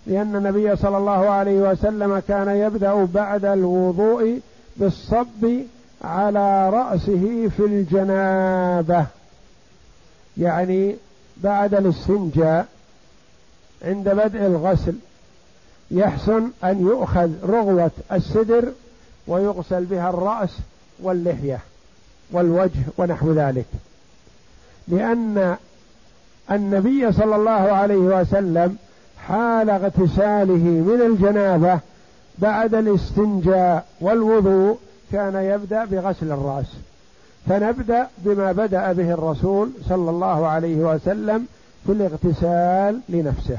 لأن 0.07 0.37
النبي 0.37 0.77
صلى 0.77 0.99
الله 0.99 1.31
عليه 1.31 1.71
وسلم 1.71 2.23
كان 2.29 2.49
يبدأ 2.49 3.05
بعد 3.05 3.45
الوضوء 3.45 4.41
بالصب 4.77 5.47
على 6.05 6.71
رأسه 6.71 7.49
في 7.57 7.65
الجنابة. 7.65 9.07
يعني 10.37 10.97
بعد 11.37 11.75
الاستنجاء 11.75 12.67
عند 13.85 14.09
بدء 14.09 14.47
الغسل 14.47 14.95
يحسن 15.91 16.51
أن 16.65 16.81
يؤخذ 16.81 17.31
رغوة 17.45 17.91
السدر 18.13 18.73
ويغسل 19.27 19.85
بها 19.85 20.11
الرأس 20.11 20.51
واللحية 21.03 21.59
والوجه 22.33 22.81
ونحو 22.99 23.33
ذلك. 23.33 23.67
لأن 24.89 25.57
النبي 26.51 27.13
صلى 27.13 27.37
الله 27.37 27.51
عليه 27.51 27.97
وسلم 27.97 28.77
حال 29.29 29.71
اغتساله 29.71 30.65
من 30.65 31.03
الجنابة 31.07 31.79
بعد 32.39 32.75
الاستنجاء 32.75 33.87
والوضوء 34.01 34.79
كان 35.13 35.35
يبدأ 35.35 35.85
بغسل 35.85 36.33
الرأس. 36.33 36.67
فنبدأ 37.49 38.09
بما 38.19 38.53
بدأ 38.53 38.93
به 38.93 39.13
الرسول 39.13 39.71
صلى 39.89 40.11
الله 40.11 40.47
عليه 40.47 40.77
وسلم 40.77 41.47
في 41.87 41.93
الاغتسال 41.93 43.01
لنفسه. 43.09 43.59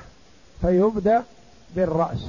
فيبدأ 0.61 1.23
بالرأس. 1.75 2.25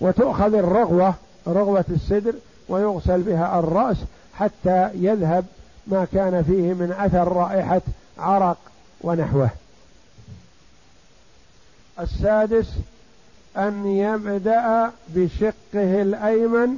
وتؤخذ 0.00 0.54
الرغوة 0.54 1.14
رغوة 1.48 1.84
السدر 1.90 2.34
ويغسل 2.68 3.22
بها 3.22 3.58
الرأس 3.58 3.96
حتى 4.34 4.90
يذهب 4.94 5.44
ما 5.86 6.06
كان 6.12 6.42
فيه 6.42 6.74
من 6.74 6.94
أثر 6.98 7.32
رائحة 7.32 7.80
عرق 8.18 8.58
ونحوه. 9.00 9.50
السادس 12.00 12.66
أن 13.56 13.86
يبدأ 13.86 14.90
بشقه 15.08 16.02
الأيمن 16.02 16.68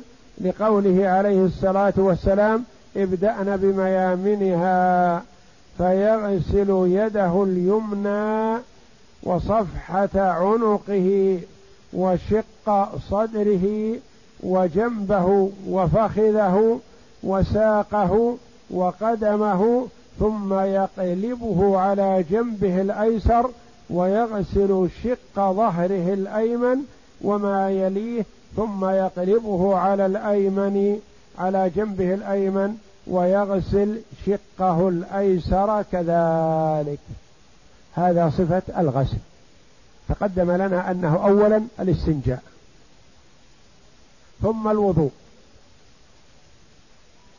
لقوله 0.41 1.09
عليه 1.09 1.45
الصلاة 1.45 1.93
والسلام 1.97 2.65
ابدأن 2.97 3.57
بميامنها 3.57 5.23
فيغسل 5.79 6.71
يده 6.87 7.43
اليمنى 7.43 8.59
وصفحة 9.23 10.09
عنقه 10.15 11.41
وشق 11.93 12.99
صدره 13.11 13.95
وجنبه 14.43 15.51
وفخذه 15.69 16.81
وساقه 17.23 18.37
وقدمه 18.71 19.87
ثم 20.19 20.55
يقلبه 20.55 21.79
على 21.79 22.25
جنبه 22.31 22.81
الأيسر 22.81 23.51
ويغسل 23.91 24.89
شق 25.05 25.37
ظهره 25.37 26.15
الأيمن 26.15 26.79
وما 27.23 27.71
يليه 27.71 28.25
ثم 28.57 28.85
يقلبه 28.85 29.77
على 29.77 30.07
الأيمن 30.07 31.01
على 31.39 31.71
جنبه 31.77 32.15
الأيمن 32.15 32.77
ويغسل 33.07 34.01
شقه 34.27 34.89
الأيسر 34.89 35.83
كذلك. 35.93 36.99
هذا 37.95 38.31
صفة 38.39 38.63
الغسل. 38.79 39.17
تقدم 40.09 40.51
لنا 40.51 40.91
أنه 40.91 41.27
اولا 41.27 41.63
الاستنجاء. 41.81 42.43
ثم 44.43 44.69
الوضوء. 44.69 45.11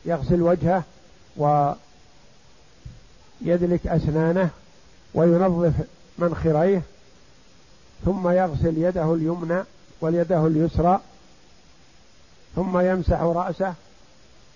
يغسل 0.04 0.42
وجهه 0.42 0.84
ويدلك 1.36 1.76
أسنانه 3.86 4.50
وينظف 5.14 5.74
منخريه 6.18 6.82
ثم 8.04 8.28
يغسل 8.28 8.78
يده 8.78 9.14
اليمنى 9.14 9.62
واليده 10.00 10.46
اليسرى 10.46 11.00
ثم 12.56 12.78
يمسح 12.78 13.20
رأسه 13.20 13.74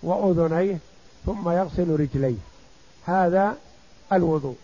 وأذنيه 0.02 0.78
ثم 1.26 1.50
يغسل 1.50 2.00
رجليه. 2.00 2.36
هذا 3.06 3.56
الوضوء. 4.12 4.56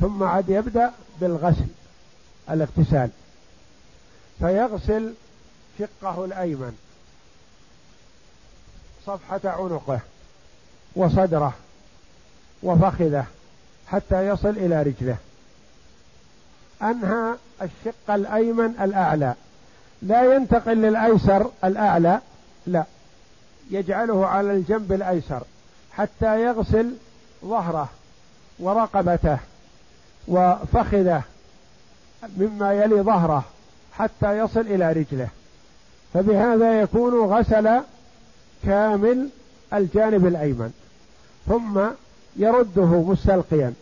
ثم 0.00 0.22
عاد 0.22 0.48
يبدأ 0.48 0.92
بالغسل 1.20 1.66
الاغتسال. 2.50 3.10
فيغسل 4.38 5.14
شقه 5.78 6.24
الأيمن. 6.24 6.78
صفحة 9.06 9.40
عنقه 9.44 10.00
وصدره 10.96 11.54
وفخذه 12.62 13.24
حتى 13.86 14.26
يصل 14.26 14.48
إلى 14.48 14.82
رجله. 14.82 15.16
أنهى 16.82 17.34
الشق 17.62 18.10
الأيمن 18.10 18.74
الأعلى. 18.80 19.34
لا 20.02 20.34
ينتقل 20.34 20.76
للأيسر 20.76 21.50
الأعلى 21.64 22.20
لا. 22.66 22.84
يجعله 23.70 24.26
على 24.26 24.52
الجنب 24.52 24.92
الأيسر 24.92 25.42
حتى 25.92 26.42
يغسل 26.44 26.94
ظهره 27.44 27.88
ورقبته 28.58 29.38
وفخذه 30.28 31.22
مما 32.36 32.72
يلي 32.72 33.02
ظهره 33.02 33.44
حتى 33.92 34.38
يصل 34.38 34.60
إلى 34.60 34.92
رجله. 34.92 35.28
فبهذا 36.14 36.80
يكون 36.80 37.30
غسل 37.30 37.80
كامل 38.64 39.28
الجانب 39.72 40.26
الأيمن 40.26 40.72
ثم 41.48 41.80
يرده 42.36 43.02
مستلقيا 43.02 43.72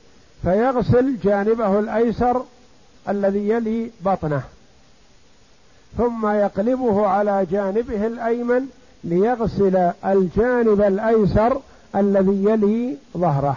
فيغسل 0.43 1.17
جانبه 1.25 1.79
الأيسر 1.79 2.45
الذي 3.09 3.49
يلي 3.49 3.91
بطنه 4.05 4.43
ثم 5.99 6.27
يقلبه 6.27 7.07
على 7.07 7.47
جانبه 7.51 8.07
الأيمن 8.07 8.67
ليغسل 9.05 9.77
الجانب 10.05 10.81
الأيسر 10.81 11.61
الذي 11.97 12.45
يلي 12.45 12.97
ظهره. 13.17 13.57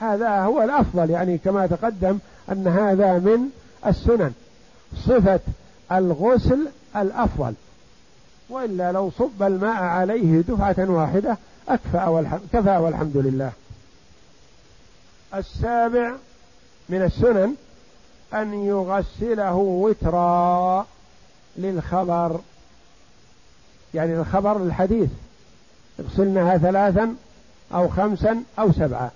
هذا 0.00 0.40
هو 0.40 0.62
الأفضل 0.62 1.10
يعني 1.10 1.38
كما 1.38 1.66
تقدم 1.66 2.18
أن 2.52 2.66
هذا 2.68 3.12
من 3.12 3.48
السنن 3.86 4.32
صفة 5.06 5.40
الغسل 5.92 6.68
الأفضل. 6.96 7.54
وإلا 8.52 8.92
لو 8.92 9.10
صب 9.18 9.42
الماء 9.42 9.82
عليه 9.82 10.40
دفعة 10.40 10.90
واحدة 10.90 11.36
أكفى 11.68 12.06
والحمد 12.06 12.40
كفى 12.52 12.76
والحمد 12.76 13.16
لله. 13.16 13.52
السابع 15.34 16.12
من 16.88 17.02
السنن 17.02 17.54
أن 18.34 18.54
يغسله 18.54 19.54
وترا 19.54 20.86
للخبر. 21.56 22.40
يعني 23.94 24.14
الخبر 24.14 24.56
الحديث. 24.56 25.10
اغسلنها 26.00 26.58
ثلاثا 26.58 27.14
أو 27.74 27.88
خمسا 27.88 28.42
أو 28.58 28.72
سبعا. 28.72 29.10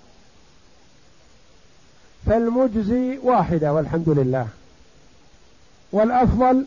فالمجزي 2.25 3.17
واحدة 3.23 3.73
والحمد 3.73 4.09
لله. 4.09 4.47
والأفضل 5.91 6.65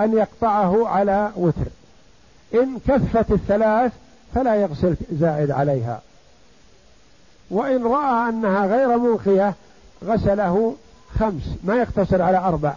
أن 0.00 0.12
يقطعه 0.12 0.88
على 0.88 1.32
وتر. 1.36 1.77
إن 2.54 2.78
كفت 2.88 3.32
الثلاث 3.32 3.92
فلا 4.34 4.54
يغسل 4.54 4.96
زائد 5.12 5.50
عليها. 5.50 6.02
وإن 7.50 7.86
رأى 7.86 8.28
أنها 8.28 8.66
غير 8.66 8.98
منقية 8.98 9.54
غسله 10.04 10.76
خمس 11.18 11.42
ما 11.64 11.76
يقتصر 11.76 12.22
على 12.22 12.38
أربع. 12.38 12.74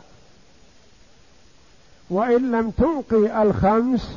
وإن 2.09 2.51
لم 2.51 2.72
تنقي 2.72 3.41
الخمس 3.41 4.09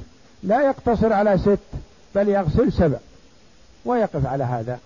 لا 0.43 0.61
يقتصر 0.61 1.13
على 1.13 1.39
ست 1.39 1.79
بل 2.15 2.29
يغسل 2.29 2.73
سبع. 2.73 2.99
ويقف 3.85 4.27
على 4.27 4.45
هذا. 4.45 4.79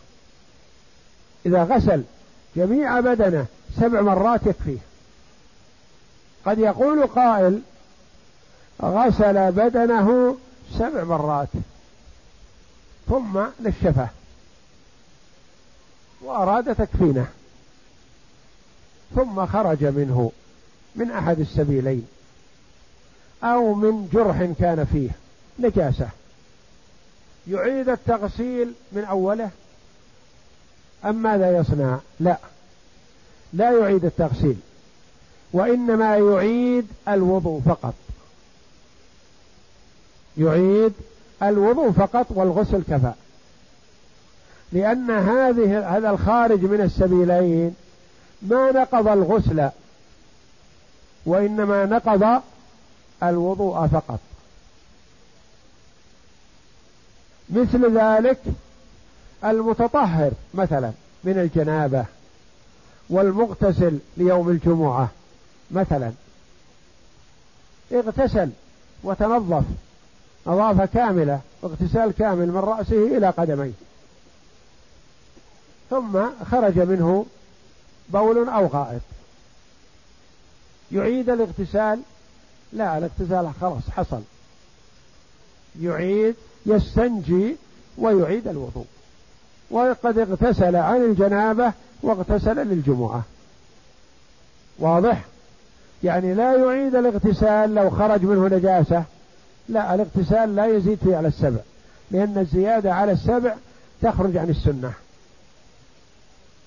إذا 1.46 1.62
غسل 1.62 2.02
جميع 2.56 3.00
بدنه 3.00 3.46
سبع 3.80 4.00
مرات 4.00 4.46
يكفيه. 4.46 4.78
قد 6.46 6.58
يقول 6.58 7.06
قائل 7.06 7.60
غسل 8.82 9.52
بدنه 9.52 10.36
سبع 10.72 11.04
مرات 11.04 11.48
ثم 13.08 13.40
نشفه 13.60 14.08
وأراد 16.22 16.74
تكفينه 16.74 17.26
ثم 19.14 19.46
خرج 19.46 19.84
منه 19.84 20.32
من 20.96 21.10
أحد 21.10 21.40
السبيلين 21.40 22.06
أو 23.44 23.74
من 23.74 24.08
جرح 24.12 24.44
كان 24.60 24.84
فيه 24.84 25.10
نجاسة. 25.58 26.08
يعيد 27.48 27.88
التغسيل 27.88 28.72
من 28.92 29.04
أوله. 29.04 29.50
أم 31.04 31.22
ماذا 31.22 31.58
يصنع؟ 31.58 31.98
لا. 32.20 32.38
لا 33.52 33.78
يعيد 33.78 34.04
التغسيل. 34.04 34.56
وإنما 35.52 36.16
يعيد 36.16 36.86
الوضوء 37.08 37.60
فقط. 37.60 37.94
يعيد 40.38 40.92
الوضوء 41.42 41.90
فقط 41.90 42.26
والغسل 42.30 42.82
كفى. 42.82 43.12
لأن 44.72 45.10
هذه 45.10 45.96
هذا 45.96 46.10
الخارج 46.10 46.60
من 46.60 46.80
السبيلين 46.80 47.74
ما 48.42 48.72
نقض 48.72 49.08
الغسل 49.08 49.68
وإنما 51.26 51.84
نقض 51.84 52.42
الوضوء 53.22 53.86
فقط. 53.86 54.20
مثل 57.50 57.98
ذلك 57.98 58.38
المتطهر 59.44 60.30
مثلا 60.54 60.92
من 61.24 61.38
الجنابة 61.38 62.04
والمغتسل 63.10 63.98
ليوم 64.16 64.48
الجمعة 64.48 65.10
مثلا. 65.70 66.12
اغتسل 67.92 68.50
وتنظف. 69.02 69.64
نظافة 70.48 70.86
كاملة 70.86 71.40
اغتسال 71.64 72.12
كامل 72.18 72.46
من 72.46 72.56
رأسه 72.56 73.16
إلى 73.16 73.30
قدميه. 73.30 73.72
ثم 75.90 76.18
خرج 76.50 76.78
منه 76.78 77.26
بول 78.08 78.48
أو 78.48 78.66
غائط. 78.66 79.00
يعيد 80.92 81.30
الاغتسال. 81.30 82.00
لا 82.72 82.98
الاغتسال 82.98 83.50
خلاص 83.60 83.82
حصل. 83.96 84.20
يعيد 85.80 86.34
يستنجي 86.66 87.56
ويعيد 87.98 88.48
الوضوء. 88.48 88.86
وقد 89.70 90.18
اغتسل 90.18 90.76
عن 90.76 91.04
الجنابة 91.04 91.72
واغتسل 92.02 92.56
للجمعة. 92.56 93.22
واضح؟ 94.78 95.24
يعني 96.02 96.34
لا 96.34 96.54
يعيد 96.54 96.94
الاغتسال 96.94 97.74
لو 97.74 97.90
خرج 97.90 98.22
منه 98.22 98.56
نجاسة. 98.56 99.04
لا 99.68 99.94
الاغتسال 99.94 100.56
لا 100.56 100.66
يزيد 100.66 100.98
فيه 101.04 101.16
على 101.16 101.28
السبع 101.28 101.60
لأن 102.10 102.38
الزيادة 102.38 102.94
على 102.94 103.12
السبع 103.12 103.54
تخرج 104.02 104.36
عن 104.36 104.50
السنة. 104.50 104.92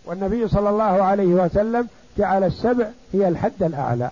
والنبي 0.06 0.47
صلى 0.47 0.70
الله 0.70 0.84
عليه 0.84 1.26
وسلم 1.26 1.88
جعل 2.18 2.43
السبع 2.43 2.88
هي 3.14 3.28
الحد 3.28 3.64
الأعلى. 3.64 4.12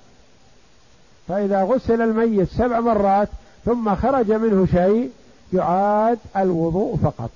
فإذا 1.28 1.64
غسل 1.64 2.02
الميت 2.02 2.50
سبع 2.50 2.80
مرات 2.80 3.30
ثم 3.66 3.96
خرج 3.96 4.32
منه 4.32 4.66
شيء 4.66 5.12
يعاد 5.54 6.20
الوضوء 6.38 6.98
فقط 6.98 7.30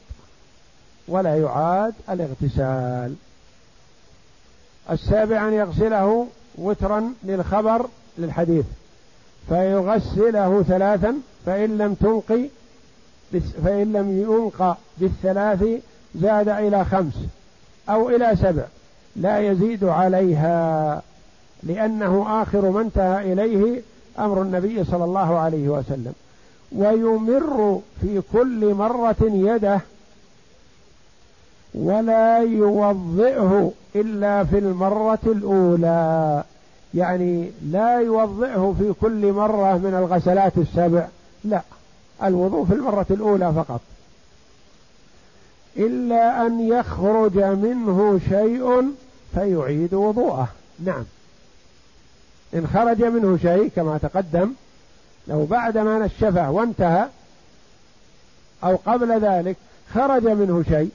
ولا 1.08 1.38
يعاد 1.38 1.94
الاغتسال. 2.10 3.16
السابع 4.92 5.48
أن 5.48 5.54
يغسله 5.54 6.28
وترا 6.56 7.14
للخبر 7.24 7.88
للحديث. 8.18 8.66
فيغسله 9.50 10.64
ثلاثا 10.68 11.16
فإن 11.46 11.78
لم 11.78 11.94
تنقي 11.94 12.50
فإن 13.64 13.94
لم 13.94 14.22
ينقى 14.22 14.78
بالثلاث 14.98 15.66
زاد 16.16 16.50
إلى 16.50 16.86
خمس 16.86 17.14
أو 17.90 18.10
إلى 18.10 18.36
سبع 18.36 18.64
لا 19.16 19.40
يزيد 19.40 19.84
عليها 19.84 21.02
لأنه 21.64 22.42
آخر 22.42 22.70
ما 22.70 22.82
انتهى 22.82 23.34
إليه 23.34 23.82
أمر 24.20 24.42
النبي 24.42 24.84
صلى 24.84 25.04
الله 25.04 25.40
عليه 25.40 25.70
وسلم. 25.70 26.14
ويمر 26.72 27.82
في 28.02 28.22
كل 28.34 28.74
مرة 28.74 29.16
يده 29.22 29.82
ولا 31.74 32.38
يوضئه 32.38 33.72
إلا 33.96 34.44
في 34.44 34.58
المرة 34.58 35.20
الأولى. 35.26 36.44
يعني 36.94 37.52
لا 37.72 38.00
يوضئه 38.00 38.76
في 38.80 38.94
كل 39.02 39.32
مرة 39.32 39.78
من 39.78 39.96
الغسلات 39.96 40.58
السبع 40.58 41.08
لا 41.44 41.62
الوضوء 42.24 42.66
في 42.66 42.74
المرة 42.74 43.06
الأولى 43.12 43.54
فقط. 43.54 43.82
إلا 45.78 46.46
أن 46.46 46.60
يخرج 46.60 47.38
منه 47.38 48.20
شيء 48.30 48.92
فيعيد 49.34 49.94
وضوءه. 49.94 50.48
نعم. 50.80 51.04
إن 52.54 52.68
خرج 52.68 53.04
منه 53.04 53.38
شيء 53.38 53.72
كما 53.76 53.98
تقدم 53.98 54.54
لو 55.28 55.46
بعدما 55.46 56.00
نشفه 56.00 56.52
وانتهى 56.52 57.08
أو 58.64 58.76
قبل 58.86 59.20
ذلك 59.20 59.58
خرج 59.94 60.28
منه 60.28 60.64
شيء 60.70 60.90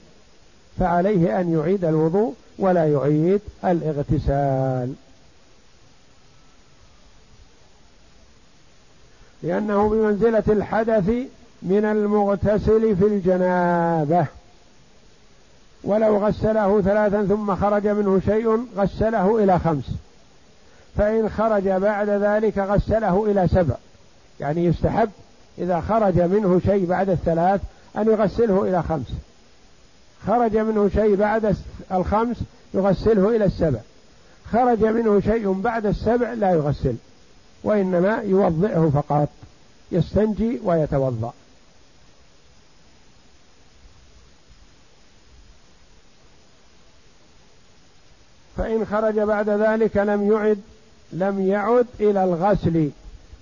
فعليه 0.79 1.41
أن 1.41 1.53
يعيد 1.53 1.85
الوضوء 1.85 2.35
ولا 2.59 2.93
يعيد 2.93 3.41
الاغتسال. 3.65 4.95
لأنه 9.43 9.89
بمنزلة 9.89 10.43
الحدث 10.49 11.11
من 11.63 11.85
المغتسل 11.85 12.97
في 12.97 13.05
الجنابة. 13.05 14.27
ولو 15.85 16.27
غسله 16.27 16.81
ثلاثا 16.81 17.25
ثم 17.25 17.57
خرج 17.57 17.89
منه 17.89 18.21
شيء 18.27 18.67
غسله 18.77 19.45
إلى 19.45 19.59
خمس. 19.59 19.85
فإن 20.97 21.29
خرج 21.29 21.69
بعد 21.69 22.09
ذلك 22.09 22.59
غسله 22.59 23.25
إلى 23.31 23.49
سبع. 23.49 23.75
يعني 24.41 24.65
يستحب 24.65 25.11
إذا 25.59 25.81
خرج 25.81 26.21
منه 26.21 26.61
شيء 26.67 26.87
بعد 26.87 27.09
الثلاث 27.11 27.61
أن 27.97 28.07
يغسله 28.07 28.63
إلى 28.63 28.83
خمس. 28.83 29.07
خرج 30.27 30.57
منه 30.57 30.89
شيء 30.89 31.17
بعد 31.17 31.57
الخمس 31.93 32.37
يغسله 32.75 33.37
إلى 33.37 33.45
السبع. 33.45 33.79
خرج 34.53 34.85
منه 34.85 35.21
شيء 35.21 35.53
بعد 35.53 35.87
السبع 35.87 36.33
لا 36.33 36.51
يغسل. 36.51 36.95
وإنما 37.65 38.23
يوضئه 38.23 38.91
فقط 38.95 39.29
يستنجي 39.93 40.61
ويتوضأ. 40.65 41.33
فإن 48.57 48.87
خرج 48.87 49.19
بعد 49.19 49.49
ذلك 49.49 49.97
لم 49.97 50.33
يعد 50.33 50.61
لم 51.13 51.49
يعد 51.49 51.87
إلى 52.01 52.25
الغسل 52.25 52.91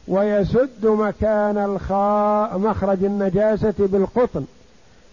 ويسد 0.08 0.86
مكان 0.86 1.58
الخاء 1.58 2.58
مخرج 2.58 3.04
النجاسة 3.04 3.74
بالقطن. 3.78 4.44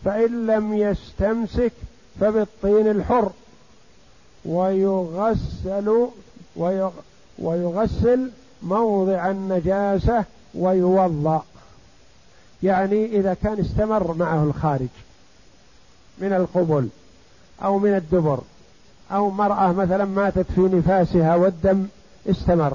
فإن 0.06 0.48
لم 0.48 0.74
يستمسك 0.74 1.72
فبالطين 2.20 2.88
الحر. 2.88 3.32
ويغسل 4.46 6.08
ويغسل 7.40 8.30
موضع 8.64 9.32
النجاسة 9.32 10.24
ويوضأ. 10.56 11.44
يعني 12.64 13.06
إذا 13.06 13.34
كان 13.34 13.60
استمر 13.60 14.14
معه 14.14 14.44
الخارج 14.44 14.88
من 16.18 16.34
القبل 16.34 16.88
أو 17.64 17.80
من 17.80 17.96
الدبر 17.96 18.40
أو 19.12 19.30
مرأة 19.30 19.72
مثلا 19.72 20.06
ماتت 20.06 20.46
في 20.56 20.62
نفاسها 20.62 21.36
والدم 21.36 21.86
استمر. 22.30 22.74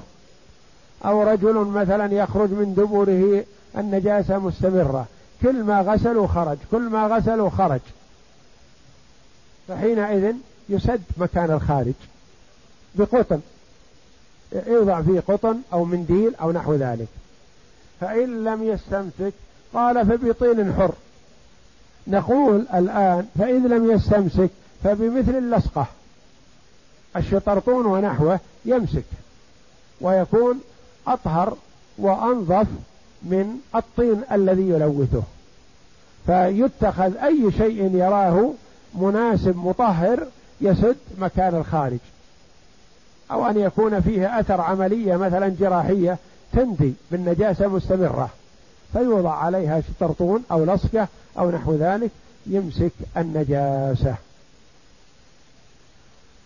أو 1.05 1.23
رجل 1.23 1.53
مثلا 1.53 2.13
يخرج 2.13 2.49
من 2.49 2.73
دبره 2.77 3.43
النجاسة 3.77 4.39
مستمرة. 4.39 5.05
كل 5.41 5.63
ما 5.63 5.81
غسلوا 5.81 6.27
خرج 6.27 6.57
كل 6.71 6.81
ما 6.81 7.07
غسلوا 7.07 7.49
خرج. 7.49 7.79
فحينئذ 9.67 10.35
يسد 10.69 11.01
مكان 11.17 11.51
الخارج 11.51 11.93
بقطن 12.95 13.39
يوضع 14.51 15.01
فيه 15.01 15.19
قطن 15.19 15.61
أو 15.73 15.85
منديل 15.85 16.35
أو 16.35 16.51
نحو 16.51 16.75
ذلك. 16.75 17.07
فإن 18.01 18.43
لم 18.43 18.63
يستمسك 18.63 19.33
قال 19.73 20.05
فبطين 20.07 20.73
حر. 20.73 20.93
نقول 22.07 22.67
الآن 22.73 23.27
فإذا 23.39 23.67
لم 23.67 23.91
يستمسك 23.91 24.49
فبمثل 24.83 25.37
اللصقة. 25.37 25.85
الشطرطون 27.15 27.85
ونحوه 27.85 28.39
يمسك 28.65 29.03
ويكون 30.01 30.59
أطهر 31.07 31.57
وأنظف 31.97 32.67
من 33.23 33.59
الطين 33.75 34.21
الذي 34.31 34.69
يلوثه. 34.69 35.23
فيتخذ 36.25 37.17
أي 37.17 37.51
شيء 37.57 37.95
يراه 37.95 38.53
مناسب 38.95 39.57
مطهر 39.57 40.27
يسد 40.61 40.97
مكان 41.17 41.55
الخارج. 41.55 41.99
أو 43.31 43.45
أن 43.45 43.57
يكون 43.57 44.01
فيه 44.01 44.39
أثر 44.39 44.61
عملية 44.61 45.15
مثلا 45.15 45.55
جراحية 45.59 46.17
تندي 46.53 46.93
بالنجاسة 47.11 47.67
مستمرة 47.67 48.29
فيوضع 48.93 49.31
عليها 49.31 49.81
شطرطون 49.81 50.43
أو 50.51 50.65
لصقة 50.65 51.07
أو 51.39 51.51
نحو 51.51 51.73
ذلك 51.75 52.11
يمسك 52.45 52.91
النجاسة. 53.17 54.15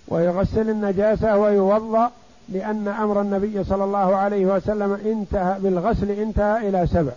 ويغسل 0.08 0.70
النجاسة 0.70 1.38
ويوضأ 1.38 2.12
لأن 2.50 2.88
أمر 2.88 3.22
النبي 3.22 3.64
صلى 3.64 3.84
الله 3.84 4.16
عليه 4.16 4.46
وسلم 4.46 4.94
انتهى 4.94 5.60
بالغسل 5.60 6.12
انتهى 6.12 6.70
إلى 6.70 6.88
سبع. 6.88 7.12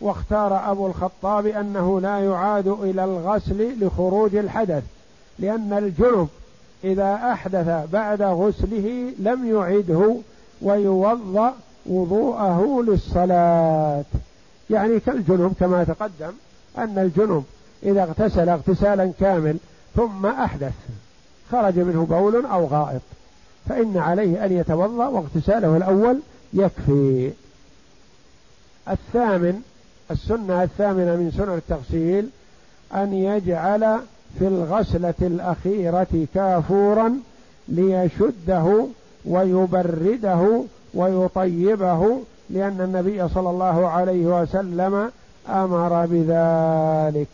واختار 0.00 0.70
أبو 0.70 0.86
الخطاب 0.86 1.46
أنه 1.46 2.00
لا 2.00 2.20
يعاد 2.20 2.68
إلى 2.68 3.04
الغسل 3.04 3.84
لخروج 3.84 4.36
الحدث 4.36 4.84
لأن 5.38 5.72
الجنب 5.72 6.28
إذا 6.86 7.14
أحدث 7.32 7.90
بعد 7.92 8.22
غسله 8.22 9.12
لم 9.18 9.56
يعده 9.56 10.16
ويوضأ 10.62 11.54
وضوءه 11.86 12.84
للصلاة. 12.88 14.04
يعني 14.70 15.00
كالجنب 15.00 15.54
كما 15.60 15.84
تقدم 15.84 16.32
أن 16.78 16.98
الجنب 16.98 17.44
إذا 17.82 18.02
اغتسل 18.02 18.48
اغتسالا 18.48 19.12
كامل 19.20 19.56
ثم 19.96 20.26
أحدث 20.26 20.72
خرج 21.52 21.78
منه 21.78 22.04
بول 22.04 22.46
أو 22.46 22.66
غائط 22.66 23.02
فإن 23.68 23.96
عليه 23.96 24.44
أن 24.44 24.52
يتوضأ 24.52 25.06
واغتساله 25.06 25.76
الأول 25.76 26.20
يكفي. 26.52 27.32
الثامن 28.88 29.62
السنة 30.10 30.62
الثامنة 30.62 31.16
من 31.16 31.32
سنن 31.36 31.54
التغسيل 31.54 32.28
أن 32.94 33.12
يجعل 33.12 34.00
في 34.38 34.46
الغسلة 34.46 35.14
الأخيرة 35.22 36.26
كافورا 36.34 37.20
ليشده 37.68 38.86
ويبرده 39.24 40.64
ويطيبه 40.94 42.20
لأن 42.50 42.80
النبي 42.80 43.28
صلى 43.28 43.50
الله 43.50 43.88
عليه 43.88 44.26
وسلم 44.26 45.10
أمر 45.48 46.06
بذلك. 46.06 47.28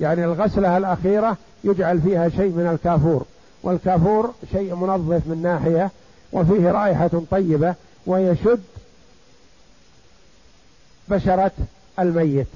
يعني 0.00 0.24
الغسلة 0.24 0.76
الأخيرة 0.76 1.36
يجعل 1.64 2.00
فيها 2.00 2.28
شيء 2.28 2.52
من 2.52 2.66
الكافور 2.72 3.24
والكافور 3.62 4.34
شيء 4.52 4.74
منظف 4.74 5.26
من 5.26 5.42
ناحية 5.42 5.90
وفيه 6.32 6.70
رائحة 6.70 7.10
طيبة 7.30 7.74
ويشد 8.06 8.62
بشرة 11.08 11.52
الميت. 11.98 12.46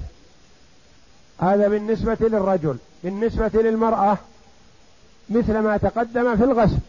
هذا 1.39 1.67
بالنسبة 1.67 2.17
للرجل 2.21 2.77
بالنسبة 3.03 3.51
للمرأة 3.53 4.17
مثل 5.29 5.59
ما 5.59 5.77
تقدم 5.77 6.35
في 6.35 6.43
الغسل 6.43 6.79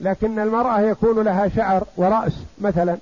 لكن 0.00 0.38
المرأة 0.38 0.80
يكون 0.80 1.24
لها 1.24 1.48
شعر 1.48 1.84
ورأس 1.96 2.32
مثلا 2.60 2.96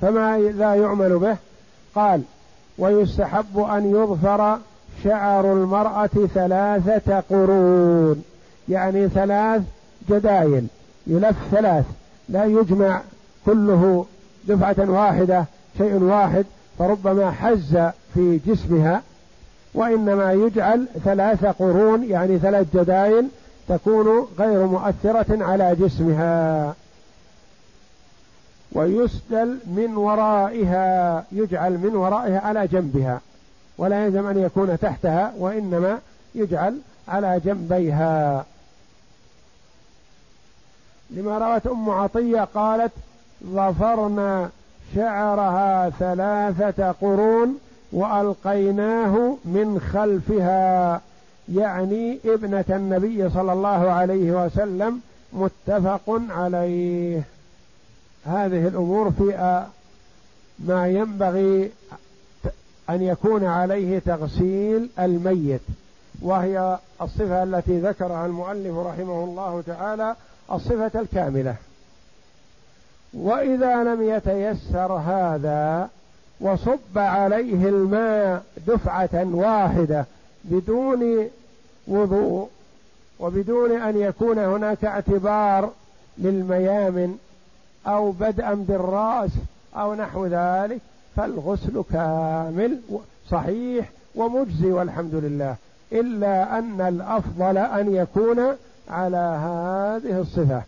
فما 0.00 0.38
لا 0.38 0.74
يعمل 0.74 1.18
به؟ 1.18 1.36
قال 1.94 2.22
ويستحب 2.78 3.58
أن 3.58 3.90
يظفر 3.90 4.58
شعر 5.04 5.52
المرأة 5.52 6.10
ثلاثة 6.34 7.20
قرون 7.20 8.24
يعني 8.68 9.08
ثلاث 9.08 9.62
جدايل 10.10 10.66
يلف 11.06 11.36
ثلاث 11.50 11.84
لا 12.28 12.44
يجمع 12.44 13.00
كله 13.46 14.06
دفعة 14.48 14.90
واحدة 14.90 15.44
شيء 15.78 15.94
واحد 15.94 16.44
فربما 16.78 17.30
حز 17.30 17.78
في 18.14 18.40
جسمها 18.46 19.02
وإنما 19.74 20.32
يجعل 20.32 20.86
ثلاث 21.04 21.44
قرون 21.44 22.04
يعني 22.04 22.38
ثلاث 22.38 22.66
جدايل 22.76 23.28
تكون 23.68 24.28
غير 24.38 24.66
مؤثرة 24.66 25.44
على 25.44 25.76
جسمها. 25.80 26.74
ويسدل 28.72 29.58
من 29.66 29.96
ورائها 29.96 31.24
يجعل 31.32 31.72
من 31.72 31.96
ورائها 31.96 32.40
على 32.40 32.66
جنبها. 32.66 33.20
ولا 33.78 34.04
يلزم 34.04 34.26
أن 34.26 34.38
يكون 34.38 34.78
تحتها 34.78 35.32
وإنما 35.38 35.98
يجعل 36.34 36.78
على 37.08 37.40
جنبيها. 37.44 38.44
لما 41.10 41.38
روت 41.38 41.66
أم 41.66 41.90
عطية 41.90 42.48
قالت 42.54 42.92
ظفرنا 43.46 44.50
شعرها 44.94 45.90
ثلاثة 45.90 46.92
قرون 46.92 47.58
وألقيناه 47.92 49.36
من 49.44 49.80
خلفها 49.92 51.00
يعني 51.54 52.18
ابنة 52.24 52.64
النبي 52.70 53.30
صلى 53.30 53.52
الله 53.52 53.90
عليه 53.90 54.44
وسلم 54.44 55.00
متفق 55.32 56.22
عليه. 56.30 57.22
هذه 58.24 58.68
الأمور 58.68 59.10
في 59.10 59.64
ما 60.58 60.88
ينبغي 60.88 61.70
أن 62.90 63.02
يكون 63.02 63.44
عليه 63.44 63.98
تغسيل 63.98 64.90
الميت 64.98 65.60
وهي 66.22 66.78
الصفة 67.02 67.42
التي 67.42 67.80
ذكرها 67.80 68.26
المؤلف 68.26 68.76
رحمه 68.76 69.24
الله 69.24 69.62
تعالى 69.66 70.16
الصفة 70.52 71.00
الكاملة. 71.00 71.54
وإذا 73.14 73.84
لم 73.84 74.02
يتيسر 74.02 74.92
هذا 74.92 75.88
وصب 76.40 76.98
عليه 76.98 77.68
الماء 77.68 78.42
دفعة 78.66 79.26
واحدة 79.34 80.06
بدون 80.44 81.28
وضوء 81.88 82.48
وبدون 83.20 83.72
أن 83.72 83.96
يكون 83.96 84.38
هناك 84.38 84.84
اعتبار 84.84 85.70
للميامن 86.18 87.18
أو 87.86 88.10
بدءا 88.10 88.54
بالرأس 88.54 89.30
أو 89.76 89.94
نحو 89.94 90.26
ذلك 90.26 90.80
فالغسل 91.16 91.84
كامل 91.92 92.80
صحيح 93.30 93.90
ومجزي 94.14 94.72
والحمد 94.72 95.14
لله 95.14 95.56
إلا 95.92 96.58
أن 96.58 96.80
الأفضل 96.80 97.58
أن 97.58 97.94
يكون 97.94 98.56
على 98.90 99.16
هذه 99.16 100.20
الصفة. 100.20 100.62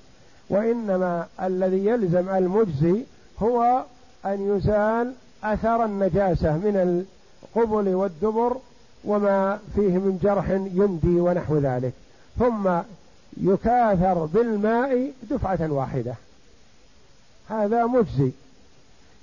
وإنما 0.50 1.26
الذي 1.42 1.86
يلزم 1.86 2.28
المجزي 2.28 3.02
هو 3.42 3.82
أن 4.26 4.56
يزال 4.56 5.12
أثر 5.44 5.84
النجاسة 5.84 6.52
من 6.52 7.04
القبل 7.56 7.94
والدبر 7.94 8.56
وما 9.04 9.58
فيه 9.74 9.98
من 9.98 10.18
جرح 10.22 10.50
يندي 10.50 11.20
ونحو 11.20 11.58
ذلك. 11.58 11.92
ثم 12.38 12.70
يكاثر 13.36 14.24
بالماء 14.24 15.12
دفعة 15.30 15.72
واحدة. 15.72 16.14
هذا 17.48 17.86
مجزي. 17.86 18.30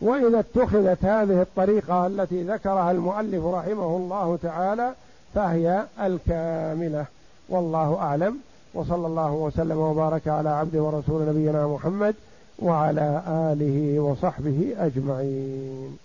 وإذا 0.02 0.40
اتخذت 0.40 1.06
هذه 1.06 1.42
الطريقة 1.42 2.08
التي 2.08 2.44
ذكرها 2.44 2.92
المؤلف 2.92 3.46
رحمه 3.46 3.98
الله 3.98 4.38
تعالى 4.44 4.94
فهي 5.36 5.86
الكاملة. 6.02 7.06
والله 7.50 7.98
أعلم. 8.00 8.38
وصلى 8.74 9.08
الله 9.08 9.32
وسلم 9.32 9.78
وبارك 9.78 10.28
على 10.28 10.50
عبد 10.50 10.76
ورسول 10.76 11.30
نبينا 11.30 11.68
محمد 11.68 12.16
وعلى 12.60 13.22
آله 13.28 14.00
وصحبه 14.00 14.76
أجمعين. 14.78 15.98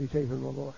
في 0.00 0.08
شيء 0.12 0.26
في 0.26 0.32
الموضوع 0.32 0.72